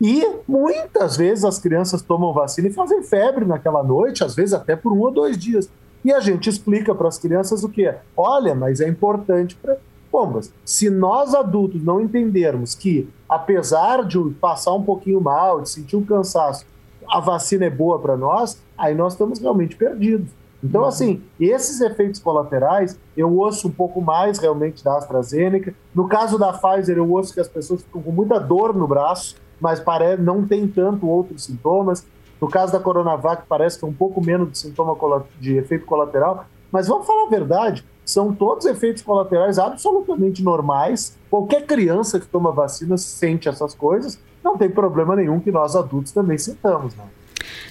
E 0.00 0.26
muitas 0.46 1.16
vezes 1.16 1.44
as 1.44 1.58
crianças 1.58 2.02
tomam 2.02 2.32
vacina 2.32 2.68
e 2.68 2.72
fazem 2.72 3.02
febre 3.02 3.44
naquela 3.44 3.82
noite, 3.82 4.22
às 4.22 4.34
vezes 4.34 4.52
até 4.52 4.76
por 4.76 4.92
um 4.92 5.00
ou 5.00 5.10
dois 5.10 5.38
dias. 5.38 5.70
E 6.04 6.12
a 6.12 6.20
gente 6.20 6.48
explica 6.48 6.94
para 6.94 7.08
as 7.08 7.18
crianças 7.18 7.64
o 7.64 7.68
que 7.68 7.86
é. 7.86 8.00
Olha, 8.16 8.54
mas 8.54 8.80
é 8.80 8.88
importante 8.88 9.56
para. 9.56 9.78
Bombas, 10.12 10.50
se 10.64 10.88
nós 10.88 11.34
adultos 11.34 11.82
não 11.82 12.00
entendermos 12.00 12.74
que, 12.74 13.06
apesar 13.28 14.02
de 14.02 14.18
passar 14.40 14.72
um 14.72 14.82
pouquinho 14.82 15.20
mal, 15.20 15.60
de 15.60 15.68
sentir 15.68 15.94
um 15.96 16.04
cansaço, 16.04 16.64
a 17.06 17.20
vacina 17.20 17.66
é 17.66 17.70
boa 17.70 17.98
para 17.98 18.16
nós, 18.16 18.58
aí 18.78 18.94
nós 18.94 19.12
estamos 19.12 19.40
realmente 19.40 19.76
perdidos. 19.76 20.30
Então, 20.64 20.82
uhum. 20.82 20.88
assim, 20.88 21.22
esses 21.38 21.80
efeitos 21.80 22.18
colaterais, 22.20 22.98
eu 23.14 23.30
ouço 23.36 23.68
um 23.68 23.70
pouco 23.70 24.00
mais 24.00 24.38
realmente 24.38 24.82
da 24.82 24.96
AstraZeneca. 24.96 25.74
No 25.94 26.08
caso 26.08 26.38
da 26.38 26.52
Pfizer, 26.52 26.96
eu 26.96 27.10
ouço 27.10 27.34
que 27.34 27.40
as 27.40 27.48
pessoas 27.48 27.82
ficam 27.82 28.00
com 28.00 28.12
muita 28.12 28.38
dor 28.38 28.74
no 28.74 28.86
braço 28.86 29.36
mas 29.60 29.80
parece, 29.80 30.22
não 30.22 30.46
tem 30.46 30.66
tanto 30.66 31.06
outros 31.08 31.44
sintomas. 31.44 32.06
No 32.40 32.48
caso 32.48 32.72
da 32.72 32.80
Coronavac, 32.80 33.44
parece 33.48 33.78
que 33.78 33.84
é 33.84 33.88
um 33.88 33.92
pouco 33.92 34.22
menos 34.22 34.50
de 34.50 34.58
sintoma 34.58 34.96
de 35.40 35.56
efeito 35.56 35.86
colateral. 35.86 36.44
Mas 36.70 36.88
vamos 36.88 37.06
falar 37.06 37.26
a 37.26 37.30
verdade, 37.30 37.84
são 38.04 38.34
todos 38.34 38.66
efeitos 38.66 39.02
colaterais 39.02 39.58
absolutamente 39.58 40.42
normais. 40.42 41.16
Qualquer 41.30 41.64
criança 41.64 42.20
que 42.20 42.26
toma 42.26 42.52
vacina 42.52 42.96
sente 42.98 43.48
essas 43.48 43.74
coisas, 43.74 44.18
não 44.44 44.56
tem 44.56 44.70
problema 44.70 45.16
nenhum 45.16 45.40
que 45.40 45.50
nós 45.50 45.74
adultos 45.74 46.12
também 46.12 46.38
sintamos, 46.38 46.94
né? 46.94 47.04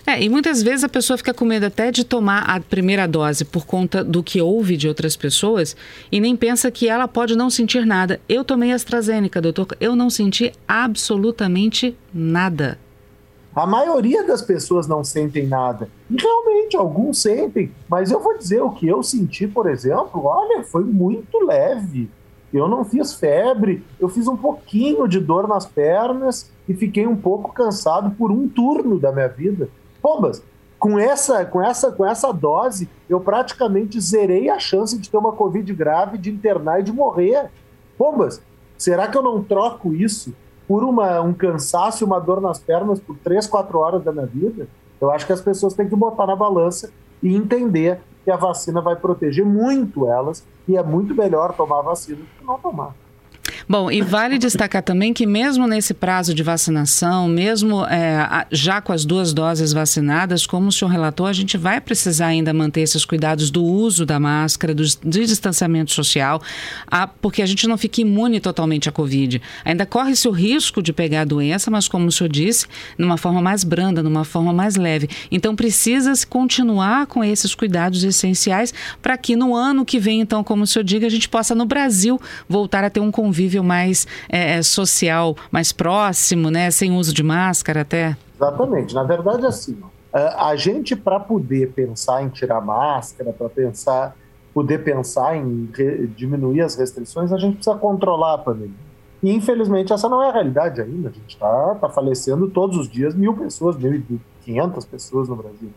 É, 0.06 0.22
e 0.22 0.30
muitas 0.30 0.62
vezes 0.62 0.84
a 0.84 0.90
pessoa 0.90 1.18
fica 1.18 1.34
com 1.34 1.46
medo 1.46 1.66
até 1.66 1.92
de 1.92 2.04
tomar 2.04 2.44
a 2.44 2.60
primeira 2.60 3.08
dose 3.08 3.44
por 3.44 3.66
conta 3.66 4.04
do 4.04 4.24
que 4.24 4.42
ouve 4.42 4.78
de 4.78 4.88
outras 4.88 5.16
pessoas 5.16 5.76
e 6.12 6.20
nem 6.20 6.36
pensa 6.36 6.72
que 6.72 6.88
ela 6.88 7.08
pode 7.08 7.36
não 7.36 7.50
sentir 7.50 7.86
nada. 7.86 8.20
Eu 8.28 8.44
tomei 8.44 8.72
AstraZeneca, 8.72 9.42
doutor, 9.42 9.68
eu 9.80 9.96
não 9.96 10.10
senti 10.10 10.52
absolutamente 10.68 11.98
nada. 12.14 12.78
A 13.56 13.66
maioria 13.66 14.22
das 14.26 14.42
pessoas 14.42 14.86
não 14.86 15.02
sentem 15.02 15.48
nada. 15.48 15.90
E 16.10 16.22
realmente, 16.22 16.76
alguns 16.76 17.22
sentem. 17.22 17.72
Mas 17.90 18.12
eu 18.12 18.20
vou 18.20 18.38
dizer 18.38 18.62
o 18.62 18.72
que 18.72 18.86
eu 18.86 19.02
senti, 19.02 19.48
por 19.48 19.70
exemplo, 19.70 20.26
olha, 20.26 20.62
foi 20.64 20.84
muito 20.84 21.40
leve. 21.40 22.10
Eu 22.56 22.70
não 22.70 22.86
fiz 22.86 23.14
febre, 23.14 23.84
eu 24.00 24.08
fiz 24.08 24.30
um 24.30 24.38
pouquinho 24.38 25.10
de 25.10 25.20
dor 25.20 25.46
nas 25.46 25.66
pernas 25.66 26.50
e 26.70 26.74
fiquei 26.74 27.06
um 27.06 27.18
pouco 27.18 27.52
cansado 27.52 28.12
por 28.12 28.32
um 28.32 28.48
turno 28.48 28.98
da 28.98 29.12
minha 29.12 29.28
vida. 29.28 29.68
Pombas, 30.02 30.42
com 30.80 30.98
essa, 30.98 31.44
com 31.44 31.62
essa, 31.62 31.92
com 31.92 32.06
essa 32.06 32.32
dose, 32.32 32.88
eu 33.10 33.20
praticamente 33.20 34.00
zerei 34.00 34.50
a 34.50 34.58
chance 34.58 34.98
de 34.98 35.10
ter 35.10 35.18
uma 35.18 35.34
Covid 35.34 35.74
grave, 35.74 36.18
de 36.18 36.32
internar 36.32 36.80
e 36.80 36.84
de 36.84 36.94
morrer. 36.94 37.52
Bombas, 38.00 38.42
será 38.78 39.10
que 39.10 39.18
eu 39.18 39.22
não 39.22 39.44
troco 39.44 39.94
isso 39.94 40.34
por 40.66 40.82
uma, 40.82 41.20
um 41.20 41.34
cansaço 41.34 42.04
e 42.04 42.06
uma 42.06 42.20
dor 42.20 42.40
nas 42.40 42.58
pernas 42.58 43.02
por 43.02 43.18
três, 43.18 43.46
quatro 43.46 43.80
horas 43.80 44.02
da 44.02 44.14
minha 44.14 44.28
vida? 44.28 44.66
Eu 45.02 45.12
acho 45.12 45.26
que 45.26 45.34
as 45.34 45.42
pessoas 45.42 45.74
têm 45.74 45.90
que 45.90 45.96
botar 45.96 46.26
na 46.26 46.38
balança 46.38 46.90
e 47.22 47.36
entender 47.36 48.00
que 48.26 48.32
a 48.32 48.36
vacina 48.36 48.82
vai 48.82 48.96
proteger 48.96 49.46
muito 49.46 50.08
elas 50.08 50.44
e 50.68 50.76
é 50.76 50.82
muito 50.82 51.14
melhor 51.14 51.54
tomar 51.54 51.80
a 51.80 51.84
vacina 51.84 52.18
do 52.18 52.26
que 52.26 52.44
não 52.44 52.58
tomar. 52.60 52.96
Bom, 53.68 53.90
e 53.90 54.00
vale 54.00 54.38
destacar 54.38 54.84
também 54.84 55.12
que 55.12 55.26
mesmo 55.26 55.66
nesse 55.66 55.92
prazo 55.92 56.36
de 56.36 56.44
vacinação, 56.44 57.28
mesmo 57.28 57.84
é, 57.88 58.46
já 58.52 58.80
com 58.80 58.94
as 58.94 59.04
duas 59.04 59.34
doses 59.34 59.74
vacinadas, 59.74 60.46
como 60.46 60.68
o 60.68 60.72
senhor 60.72 60.92
relatou, 60.92 61.26
a 61.26 61.34
gente 61.34 61.58
vai 61.58 61.82
precisar 61.82 62.28
ainda 62.28 62.54
manter 62.54 62.82
esses 62.82 63.04
cuidados 63.04 63.50
do 63.50 63.64
uso 63.64 64.06
da 64.06 64.20
máscara, 64.20 64.76
do, 64.76 64.84
do 64.84 65.10
distanciamento 65.10 65.92
social, 65.92 66.40
a, 66.86 67.08
porque 67.08 67.42
a 67.42 67.46
gente 67.48 67.68
não 67.68 67.76
fica 67.76 68.02
imune 68.02 68.40
totalmente 68.40 68.88
à 68.88 68.92
Covid. 68.92 69.42
Ainda 69.64 69.84
corre-se 69.84 70.28
o 70.28 70.32
risco 70.32 70.80
de 70.80 70.94
pegar 70.94 71.22
a 71.22 71.26
doença, 71.26 71.72
mas 71.72 71.88
como 71.88 72.06
o 72.06 72.12
senhor 72.12 72.30
disse, 72.30 72.68
numa 73.00 73.18
forma 73.18 73.42
mais 73.42 73.64
branda, 73.64 74.04
numa 74.04 74.24
forma 74.24 74.54
mais 74.54 74.76
leve. 74.76 75.10
Então 75.32 75.56
precisa-se 75.56 76.28
continuar 76.28 77.08
com 77.08 77.24
esses 77.24 77.56
cuidados 77.56 78.04
essenciais 78.04 78.72
para 79.02 79.18
que 79.18 79.36
no 79.36 79.56
ano 79.56 79.84
que 79.84 79.98
vem, 79.98 80.22
então, 80.22 80.44
como 80.44 80.66
o 80.66 80.68
senhor 80.68 80.84
diga, 80.84 81.08
a 81.08 81.10
gente 81.10 81.28
possa 81.28 81.56
no 81.56 81.66
Brasil 81.66 82.22
voltar 82.48 82.84
a 82.84 82.92
ter 82.92 83.00
um 83.00 83.10
convívio 83.10 83.55
mais 83.64 84.08
é, 84.30 84.58
é, 84.58 84.62
social, 84.64 85.36
mais 85.52 85.72
próximo, 85.72 86.50
né? 86.50 86.72
Sem 86.72 86.92
uso 86.92 87.14
de 87.14 87.24
máscara 87.24 87.82
até? 87.82 88.18
Exatamente. 88.36 88.94
Na 88.94 89.04
verdade, 89.04 89.46
assim, 89.46 89.78
a 90.14 90.56
gente 90.56 90.96
para 90.96 91.20
poder 91.20 91.72
pensar 91.74 92.24
em 92.24 92.30
tirar 92.30 92.62
máscara, 92.62 93.34
para 93.34 93.50
pensar, 93.50 94.16
poder 94.54 94.84
pensar 94.84 95.36
em 95.36 95.70
diminuir 96.16 96.62
as 96.62 96.76
restrições, 96.76 97.34
a 97.34 97.38
gente 97.38 97.56
precisa 97.56 97.76
controlar 97.78 98.36
a 98.36 98.38
pandemia. 98.38 98.86
E 99.22 99.32
infelizmente 99.32 99.92
essa 99.92 100.08
não 100.08 100.22
é 100.22 100.30
a 100.30 100.32
realidade 100.32 100.82
ainda. 100.82 101.10
A 101.10 101.12
gente 101.12 101.34
está 101.34 101.76
tá 101.76 101.90
falecendo 101.90 102.48
todos 102.50 102.78
os 102.78 102.88
dias 102.88 103.16
mil 103.16 103.34
pessoas, 103.34 103.76
mil 103.76 103.94
e 103.94 104.22
quinhentas 104.44 104.86
pessoas 104.86 105.28
no 105.28 105.36
Brasil. 105.36 105.72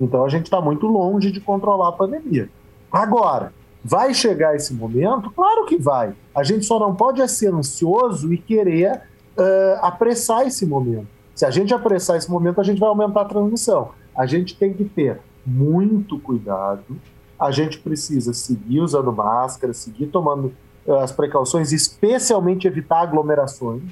Então 0.00 0.24
a 0.24 0.28
gente 0.28 0.44
está 0.44 0.60
muito 0.60 0.86
longe 0.86 1.30
de 1.30 1.40
controlar 1.40 1.90
a 1.90 1.92
pandemia. 1.92 2.48
Agora, 2.90 3.52
Vai 3.84 4.14
chegar 4.14 4.56
esse 4.56 4.72
momento? 4.72 5.30
Claro 5.30 5.66
que 5.66 5.76
vai. 5.76 6.14
A 6.34 6.42
gente 6.42 6.64
só 6.64 6.78
não 6.78 6.94
pode 6.94 7.26
ser 7.28 7.52
ansioso 7.52 8.32
e 8.32 8.38
querer 8.38 9.02
uh, 9.36 9.78
apressar 9.82 10.46
esse 10.46 10.64
momento. 10.64 11.06
Se 11.34 11.44
a 11.44 11.50
gente 11.50 11.74
apressar 11.74 12.16
esse 12.16 12.30
momento, 12.30 12.60
a 12.62 12.64
gente 12.64 12.80
vai 12.80 12.88
aumentar 12.88 13.20
a 13.20 13.24
transmissão. 13.26 13.90
A 14.16 14.24
gente 14.24 14.56
tem 14.56 14.72
que 14.72 14.84
ter 14.84 15.20
muito 15.44 16.18
cuidado. 16.18 16.96
A 17.38 17.50
gente 17.50 17.78
precisa 17.78 18.32
seguir 18.32 18.80
usando 18.80 19.12
máscara, 19.12 19.74
seguir 19.74 20.06
tomando 20.06 20.54
uh, 20.86 20.94
as 20.94 21.12
precauções, 21.12 21.70
especialmente 21.70 22.66
evitar 22.66 23.02
aglomerações. 23.02 23.82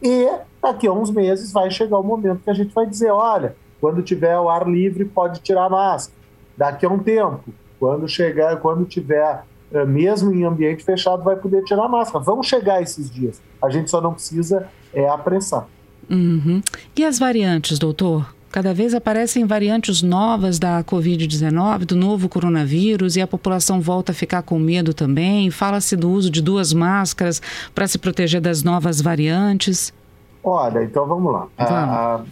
E 0.00 0.28
daqui 0.62 0.86
a 0.86 0.92
uns 0.92 1.10
meses 1.10 1.52
vai 1.52 1.68
chegar 1.68 1.98
o 1.98 2.04
momento 2.04 2.44
que 2.44 2.50
a 2.50 2.54
gente 2.54 2.72
vai 2.72 2.86
dizer: 2.86 3.10
olha, 3.10 3.56
quando 3.80 4.02
tiver 4.02 4.38
o 4.38 4.48
ar 4.48 4.68
livre, 4.68 5.04
pode 5.04 5.40
tirar 5.40 5.64
a 5.64 5.68
máscara. 5.68 6.22
Daqui 6.56 6.86
a 6.86 6.88
um 6.88 6.98
tempo, 7.00 7.52
quando 7.82 8.06
chegar, 8.06 8.60
quando 8.60 8.84
tiver, 8.84 9.42
eh, 9.72 9.84
mesmo 9.84 10.32
em 10.32 10.44
ambiente 10.44 10.84
fechado, 10.84 11.24
vai 11.24 11.34
poder 11.34 11.64
tirar 11.64 11.86
a 11.86 11.88
máscara. 11.88 12.24
Vão 12.24 12.40
chegar 12.40 12.80
esses 12.80 13.10
dias. 13.10 13.42
A 13.60 13.68
gente 13.70 13.90
só 13.90 14.00
não 14.00 14.14
precisa 14.14 14.68
é, 14.94 15.08
apressar. 15.08 15.66
Uhum. 16.08 16.62
E 16.94 17.04
as 17.04 17.18
variantes, 17.18 17.80
doutor? 17.80 18.32
Cada 18.52 18.72
vez 18.72 18.94
aparecem 18.94 19.44
variantes 19.46 20.00
novas 20.00 20.60
da 20.60 20.84
Covid-19, 20.84 21.84
do 21.84 21.96
novo 21.96 22.28
coronavírus, 22.28 23.16
e 23.16 23.20
a 23.20 23.26
população 23.26 23.80
volta 23.80 24.12
a 24.12 24.14
ficar 24.14 24.42
com 24.42 24.60
medo 24.60 24.94
também. 24.94 25.50
Fala-se 25.50 25.96
do 25.96 26.08
uso 26.08 26.30
de 26.30 26.40
duas 26.40 26.72
máscaras 26.72 27.42
para 27.74 27.88
se 27.88 27.98
proteger 27.98 28.40
das 28.40 28.62
novas 28.62 29.00
variantes. 29.00 29.92
Olha, 30.44 30.84
então 30.84 31.04
vamos 31.04 31.32
lá. 31.32 31.48
Vamos. 31.58 31.72
A, 31.72 32.24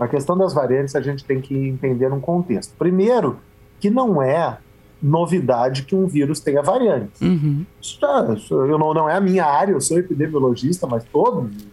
a, 0.00 0.04
a 0.04 0.08
questão 0.08 0.36
das 0.36 0.52
variantes 0.52 0.96
a 0.96 1.00
gente 1.00 1.24
tem 1.24 1.40
que 1.40 1.54
entender 1.54 2.12
um 2.12 2.20
contexto. 2.20 2.74
Primeiro, 2.76 3.38
que 3.78 3.88
não 3.88 4.20
é 4.20 4.58
novidade 5.02 5.84
que 5.84 5.94
um 5.94 6.06
vírus 6.06 6.40
tenha 6.40 6.62
variantes. 6.62 7.20
Uhum. 7.20 7.64
Isso, 7.80 7.98
tá, 7.98 8.34
isso 8.36 8.54
eu 8.54 8.78
não, 8.78 8.92
não 8.92 9.08
é 9.08 9.16
a 9.16 9.20
minha 9.20 9.44
área, 9.44 9.72
eu 9.72 9.80
sou 9.80 9.98
epidemiologista, 9.98 10.86
mas 10.86 11.04
todos 11.04 11.50
os 11.56 11.66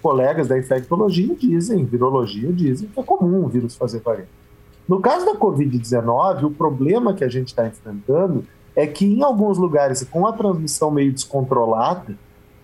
colegas 0.00 0.48
da 0.48 0.58
infectologia 0.58 1.34
dizem, 1.34 1.84
virologia 1.84 2.52
dizem 2.52 2.88
que 2.88 3.00
é 3.00 3.02
comum 3.02 3.44
um 3.44 3.48
vírus 3.48 3.74
fazer 3.74 4.00
variantes. 4.00 4.32
No 4.88 5.00
caso 5.00 5.26
da 5.26 5.34
Covid-19, 5.34 6.44
o 6.44 6.50
problema 6.50 7.12
que 7.12 7.24
a 7.24 7.28
gente 7.28 7.48
está 7.48 7.66
enfrentando 7.66 8.44
é 8.74 8.86
que 8.86 9.04
em 9.04 9.22
alguns 9.22 9.58
lugares, 9.58 10.02
com 10.04 10.26
a 10.26 10.32
transmissão 10.32 10.90
meio 10.90 11.12
descontrolada, 11.12 12.16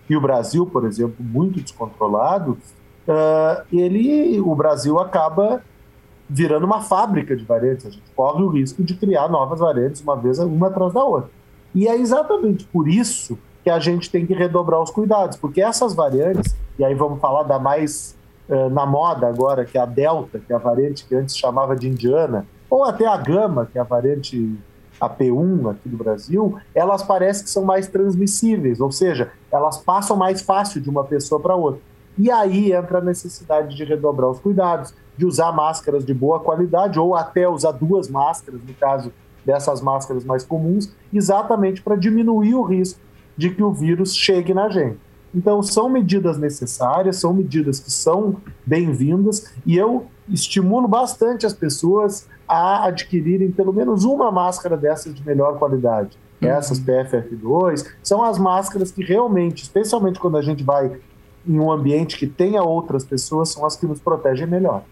e 0.08 0.16
o 0.16 0.20
Brasil, 0.20 0.64
por 0.66 0.84
exemplo, 0.84 1.16
muito 1.18 1.60
descontrolado, 1.60 2.58
uh, 3.08 3.64
ele, 3.72 4.40
o 4.40 4.54
Brasil 4.54 4.98
acaba 4.98 5.62
virando 6.28 6.64
uma 6.64 6.80
fábrica 6.80 7.36
de 7.36 7.44
variantes. 7.44 7.86
A 7.86 7.90
gente 7.90 8.10
corre 8.14 8.42
o 8.42 8.48
risco 8.48 8.82
de 8.82 8.94
criar 8.94 9.28
novas 9.28 9.60
variantes 9.60 10.00
uma 10.00 10.16
vez 10.16 10.38
uma 10.38 10.68
atrás 10.68 10.92
da 10.92 11.04
outra. 11.04 11.30
E 11.74 11.88
é 11.88 11.96
exatamente 11.96 12.64
por 12.66 12.88
isso 12.88 13.38
que 13.62 13.70
a 13.70 13.78
gente 13.78 14.10
tem 14.10 14.26
que 14.26 14.34
redobrar 14.34 14.80
os 14.80 14.90
cuidados, 14.90 15.38
porque 15.38 15.60
essas 15.60 15.94
variantes, 15.94 16.54
e 16.78 16.84
aí 16.84 16.94
vamos 16.94 17.18
falar 17.18 17.44
da 17.44 17.58
mais 17.58 18.14
uh, 18.48 18.68
na 18.68 18.84
moda 18.84 19.26
agora, 19.26 19.64
que 19.64 19.78
é 19.78 19.80
a 19.80 19.86
Delta, 19.86 20.38
que 20.38 20.52
é 20.52 20.56
a 20.56 20.58
variante 20.58 21.06
que 21.06 21.14
antes 21.14 21.36
chamava 21.36 21.74
de 21.74 21.88
Indiana, 21.88 22.46
ou 22.68 22.84
até 22.84 23.06
a 23.06 23.16
Gama, 23.16 23.66
que 23.72 23.78
é 23.78 23.80
a 23.80 23.84
variante 23.84 24.54
AP1 25.00 25.70
aqui 25.70 25.88
do 25.88 25.96
Brasil, 25.96 26.58
elas 26.74 27.02
parecem 27.02 27.44
que 27.44 27.50
são 27.50 27.64
mais 27.64 27.88
transmissíveis, 27.88 28.80
ou 28.80 28.92
seja, 28.92 29.32
elas 29.50 29.78
passam 29.78 30.16
mais 30.16 30.42
fácil 30.42 30.80
de 30.80 30.90
uma 30.90 31.04
pessoa 31.04 31.40
para 31.40 31.54
outra. 31.54 31.80
E 32.16 32.30
aí 32.30 32.72
entra 32.72 32.98
a 32.98 33.00
necessidade 33.00 33.74
de 33.74 33.84
redobrar 33.84 34.30
os 34.30 34.38
cuidados, 34.38 34.94
de 35.16 35.24
usar 35.26 35.52
máscaras 35.52 36.04
de 36.04 36.12
boa 36.12 36.40
qualidade, 36.40 36.98
ou 36.98 37.14
até 37.14 37.48
usar 37.48 37.72
duas 37.72 38.08
máscaras, 38.08 38.60
no 38.62 38.74
caso 38.74 39.12
dessas 39.44 39.80
máscaras 39.80 40.24
mais 40.24 40.44
comuns, 40.44 40.92
exatamente 41.12 41.82
para 41.82 41.96
diminuir 41.96 42.54
o 42.54 42.62
risco 42.62 43.00
de 43.36 43.50
que 43.50 43.62
o 43.62 43.72
vírus 43.72 44.14
chegue 44.14 44.54
na 44.54 44.68
gente. 44.68 44.98
Então, 45.34 45.62
são 45.62 45.88
medidas 45.88 46.38
necessárias, 46.38 47.16
são 47.16 47.34
medidas 47.34 47.80
que 47.80 47.90
são 47.90 48.36
bem-vindas, 48.64 49.52
e 49.66 49.76
eu 49.76 50.06
estimulo 50.28 50.86
bastante 50.86 51.44
as 51.44 51.52
pessoas 51.52 52.28
a 52.46 52.86
adquirirem 52.86 53.50
pelo 53.50 53.72
menos 53.72 54.04
uma 54.04 54.30
máscara 54.30 54.76
dessas 54.76 55.14
de 55.14 55.26
melhor 55.26 55.58
qualidade. 55.58 56.16
Uhum. 56.40 56.48
Essas 56.48 56.80
PFF2 56.80 57.86
são 58.02 58.22
as 58.22 58.38
máscaras 58.38 58.92
que 58.92 59.02
realmente, 59.02 59.64
especialmente 59.64 60.20
quando 60.20 60.36
a 60.36 60.42
gente 60.42 60.62
vai 60.62 60.98
em 61.46 61.58
um 61.58 61.70
ambiente 61.70 62.16
que 62.16 62.26
tenha 62.26 62.62
outras 62.62 63.04
pessoas, 63.04 63.50
são 63.50 63.66
as 63.66 63.76
que 63.76 63.86
nos 63.86 64.00
protegem 64.00 64.46
melhor. 64.46 64.82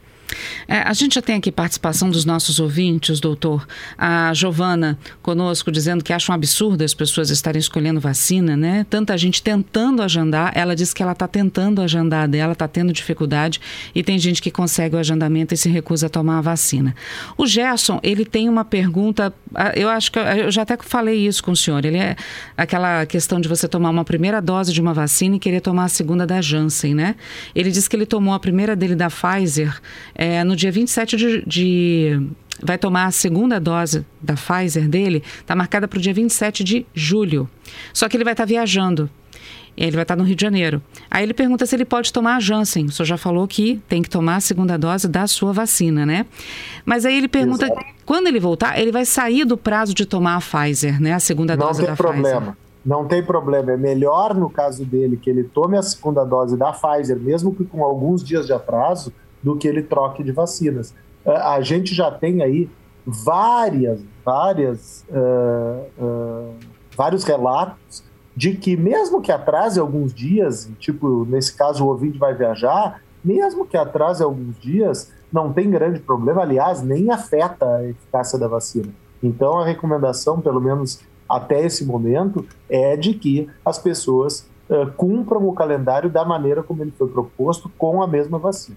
É, 0.68 0.78
a 0.78 0.92
gente 0.92 1.14
já 1.14 1.22
tem 1.22 1.36
aqui 1.36 1.50
participação 1.50 2.10
dos 2.10 2.24
nossos 2.24 2.58
ouvintes, 2.60 3.20
doutor. 3.20 3.66
A 3.96 4.32
Giovana 4.34 4.98
conosco 5.22 5.70
dizendo 5.70 6.02
que 6.02 6.12
acha 6.12 6.32
um 6.32 6.34
absurdo 6.34 6.82
as 6.82 6.94
pessoas 6.94 7.30
estarem 7.30 7.60
escolhendo 7.60 8.00
vacina, 8.00 8.56
né? 8.56 8.86
Tanta 8.88 9.16
gente 9.16 9.42
tentando 9.42 10.02
agendar. 10.02 10.52
Ela 10.54 10.74
diz 10.74 10.92
que 10.92 11.02
ela 11.02 11.12
está 11.12 11.28
tentando 11.28 11.80
agendar 11.80 12.28
dela, 12.28 12.52
está 12.52 12.68
tendo 12.68 12.92
dificuldade 12.92 13.60
e 13.94 14.02
tem 14.02 14.18
gente 14.18 14.40
que 14.40 14.50
consegue 14.50 14.96
o 14.96 14.98
agendamento 14.98 15.54
e 15.54 15.56
se 15.56 15.68
recusa 15.68 16.06
a 16.06 16.10
tomar 16.10 16.38
a 16.38 16.40
vacina. 16.40 16.94
O 17.36 17.46
Gerson, 17.46 18.00
ele 18.02 18.24
tem 18.24 18.48
uma 18.48 18.64
pergunta, 18.64 19.32
ah, 19.54 19.72
eu 19.74 19.88
acho 19.88 20.12
que 20.12 20.18
eu 20.18 20.50
já 20.50 20.62
até 20.62 20.76
falei 20.80 21.26
isso 21.26 21.42
com 21.42 21.52
o 21.52 21.56
senhor. 21.56 21.84
Ele 21.84 21.98
é 21.98 22.16
aquela 22.56 23.06
questão 23.06 23.40
de 23.40 23.48
você 23.48 23.68
tomar 23.68 23.90
uma 23.90 24.04
primeira 24.04 24.40
dose 24.40 24.72
de 24.72 24.80
uma 24.80 24.94
vacina 24.94 25.36
e 25.36 25.38
querer 25.38 25.60
tomar 25.60 25.84
a 25.84 25.88
segunda 25.88 26.26
da 26.26 26.40
Janssen, 26.40 26.94
né? 26.94 27.16
Ele 27.54 27.70
diz 27.70 27.88
que 27.88 27.96
ele 27.96 28.06
tomou 28.06 28.34
a 28.34 28.40
primeira 28.40 28.74
dele 28.76 28.94
da 28.94 29.08
Pfizer 29.08 29.80
no 30.44 30.54
dia 30.54 30.70
27 30.70 31.16
de, 31.16 31.44
de 31.46 32.30
vai 32.62 32.78
tomar 32.78 33.06
a 33.06 33.10
segunda 33.10 33.58
dose 33.58 34.06
da 34.20 34.34
Pfizer 34.34 34.88
dele, 34.88 35.22
está 35.40 35.54
marcada 35.54 35.88
para 35.88 35.98
o 35.98 36.02
dia 36.02 36.14
27 36.14 36.62
de 36.62 36.86
julho. 36.94 37.48
Só 37.92 38.08
que 38.08 38.16
ele 38.16 38.24
vai 38.24 38.32
estar 38.32 38.44
tá 38.44 38.48
viajando. 38.48 39.10
Ele 39.76 39.92
vai 39.92 40.02
estar 40.02 40.14
tá 40.14 40.20
no 40.20 40.26
Rio 40.26 40.36
de 40.36 40.42
Janeiro. 40.42 40.82
Aí 41.10 41.24
ele 41.24 41.32
pergunta 41.32 41.64
se 41.64 41.74
ele 41.74 41.84
pode 41.84 42.12
tomar 42.12 42.36
a 42.36 42.40
Janssen. 42.40 42.86
O 42.86 42.92
senhor 42.92 43.06
já 43.06 43.16
falou 43.16 43.48
que 43.48 43.80
tem 43.88 44.02
que 44.02 44.10
tomar 44.10 44.36
a 44.36 44.40
segunda 44.40 44.76
dose 44.76 45.08
da 45.08 45.26
sua 45.26 45.52
vacina, 45.52 46.04
né? 46.04 46.26
Mas 46.84 47.06
aí 47.06 47.16
ele 47.16 47.28
pergunta, 47.28 47.64
Exato. 47.64 47.84
quando 48.04 48.26
ele 48.26 48.38
voltar, 48.38 48.78
ele 48.78 48.92
vai 48.92 49.06
sair 49.06 49.46
do 49.46 49.56
prazo 49.56 49.94
de 49.94 50.04
tomar 50.04 50.36
a 50.36 50.40
Pfizer, 50.40 51.00
né? 51.00 51.14
A 51.14 51.20
segunda 51.20 51.56
Não 51.56 51.66
dose 51.66 51.86
da 51.86 51.96
problema. 51.96 52.40
Pfizer. 52.40 52.56
Não 52.84 53.06
tem 53.06 53.22
problema. 53.22 53.72
É 53.72 53.76
melhor, 53.76 54.34
no 54.34 54.50
caso 54.50 54.84
dele, 54.84 55.16
que 55.16 55.30
ele 55.30 55.44
tome 55.44 55.78
a 55.78 55.82
segunda 55.82 56.22
dose 56.22 56.56
da 56.56 56.72
Pfizer, 56.72 57.18
mesmo 57.18 57.54
que 57.54 57.64
com 57.64 57.82
alguns 57.82 58.22
dias 58.22 58.46
de 58.46 58.52
atraso, 58.52 59.12
do 59.42 59.56
que 59.56 59.66
ele 59.66 59.82
troque 59.82 60.22
de 60.22 60.32
vacinas. 60.32 60.94
Uh, 61.24 61.30
a 61.30 61.60
gente 61.60 61.94
já 61.94 62.10
tem 62.10 62.42
aí 62.42 62.68
várias, 63.06 64.00
várias, 64.24 65.04
uh, 65.08 66.02
uh, 66.02 66.54
vários 66.96 67.24
relatos 67.24 68.04
de 68.34 68.54
que 68.54 68.76
mesmo 68.76 69.20
que 69.20 69.30
atrase 69.30 69.78
alguns 69.78 70.14
dias, 70.14 70.70
tipo, 70.78 71.26
nesse 71.26 71.54
caso 71.54 71.84
o 71.84 71.88
ouvinte 71.88 72.18
vai 72.18 72.34
viajar, 72.34 73.02
mesmo 73.22 73.66
que 73.66 73.76
atrase 73.76 74.22
alguns 74.22 74.58
dias, 74.58 75.12
não 75.32 75.52
tem 75.52 75.70
grande 75.70 76.00
problema, 76.00 76.42
aliás, 76.42 76.82
nem 76.82 77.10
afeta 77.10 77.66
a 77.76 77.84
eficácia 77.84 78.38
da 78.38 78.48
vacina. 78.48 78.88
Então, 79.22 79.58
a 79.58 79.64
recomendação, 79.64 80.40
pelo 80.40 80.60
menos 80.60 81.00
até 81.28 81.64
esse 81.64 81.84
momento, 81.84 82.44
é 82.68 82.96
de 82.96 83.14
que 83.14 83.48
as 83.64 83.78
pessoas 83.78 84.48
uh, 84.68 84.90
cumpram 84.96 85.46
o 85.46 85.52
calendário 85.52 86.10
da 86.10 86.24
maneira 86.24 86.62
como 86.62 86.82
ele 86.82 86.90
foi 86.90 87.08
proposto, 87.08 87.70
com 87.78 88.02
a 88.02 88.06
mesma 88.06 88.38
vacina. 88.38 88.76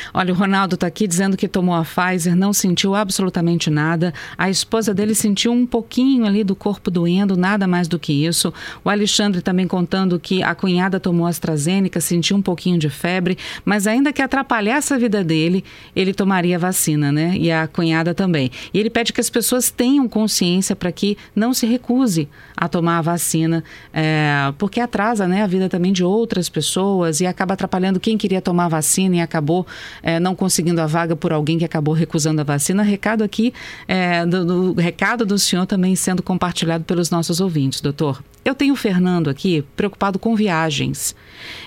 Olha, 0.13 0.33
o 0.33 0.35
Ronaldo 0.35 0.75
está 0.75 0.87
aqui 0.87 1.07
dizendo 1.07 1.37
que 1.37 1.47
tomou 1.47 1.73
a 1.73 1.83
Pfizer, 1.83 2.35
não 2.35 2.51
sentiu 2.51 2.95
absolutamente 2.95 3.69
nada. 3.69 4.13
A 4.37 4.49
esposa 4.49 4.93
dele 4.93 5.15
sentiu 5.15 5.51
um 5.51 5.65
pouquinho 5.65 6.25
ali 6.25 6.43
do 6.43 6.55
corpo 6.55 6.91
doendo, 6.91 7.37
nada 7.37 7.67
mais 7.67 7.87
do 7.87 7.97
que 7.97 8.25
isso. 8.25 8.53
O 8.83 8.89
Alexandre 8.89 9.41
também 9.41 9.67
contando 9.67 10.19
que 10.19 10.43
a 10.43 10.53
cunhada 10.53 10.99
tomou 10.99 11.25
AstraZeneca, 11.25 12.01
sentiu 12.01 12.35
um 12.35 12.41
pouquinho 12.41 12.77
de 12.77 12.89
febre, 12.89 13.37
mas 13.63 13.87
ainda 13.87 14.11
que 14.11 14.21
atrapalhasse 14.21 14.93
a 14.93 14.97
vida 14.97 15.23
dele, 15.23 15.63
ele 15.95 16.13
tomaria 16.13 16.59
vacina, 16.59 17.11
né? 17.11 17.35
E 17.37 17.51
a 17.51 17.67
cunhada 17.67 18.13
também. 18.13 18.51
E 18.73 18.79
ele 18.79 18.89
pede 18.89 19.13
que 19.13 19.21
as 19.21 19.29
pessoas 19.29 19.69
tenham 19.71 20.07
consciência 20.09 20.75
para 20.75 20.91
que 20.91 21.17
não 21.35 21.53
se 21.53 21.65
recuse 21.65 22.27
a 22.55 22.67
tomar 22.67 22.99
a 22.99 23.01
vacina, 23.01 23.63
é, 23.93 24.53
porque 24.57 24.79
atrasa 24.79 25.27
né, 25.27 25.43
a 25.43 25.47
vida 25.47 25.67
também 25.67 25.91
de 25.91 26.03
outras 26.03 26.49
pessoas 26.49 27.21
e 27.21 27.25
acaba 27.25 27.53
atrapalhando 27.53 27.99
quem 27.99 28.17
queria 28.17 28.41
tomar 28.41 28.65
a 28.65 28.69
vacina 28.69 29.15
e 29.15 29.21
acabou 29.21 29.65
é, 30.03 30.19
não 30.19 30.35
conseguindo 30.35 30.81
a 30.81 30.87
vaga 30.87 31.15
por 31.15 31.31
alguém 31.31 31.57
que 31.57 31.65
acabou 31.65 31.93
recusando 31.93 32.41
a 32.41 32.43
vacina. 32.43 32.83
Recado 32.83 33.23
aqui, 33.23 33.53
é, 33.87 34.25
do, 34.25 34.73
do, 34.73 34.81
recado 34.81 35.25
do 35.25 35.37
senhor 35.37 35.65
também 35.65 35.95
sendo 35.95 36.23
compartilhado 36.23 36.83
pelos 36.83 37.09
nossos 37.09 37.39
ouvintes, 37.39 37.81
doutor. 37.81 38.21
Eu 38.43 38.55
tenho 38.55 38.73
o 38.73 38.77
Fernando 38.77 39.29
aqui 39.29 39.63
preocupado 39.75 40.17
com 40.17 40.35
viagens. 40.35 41.15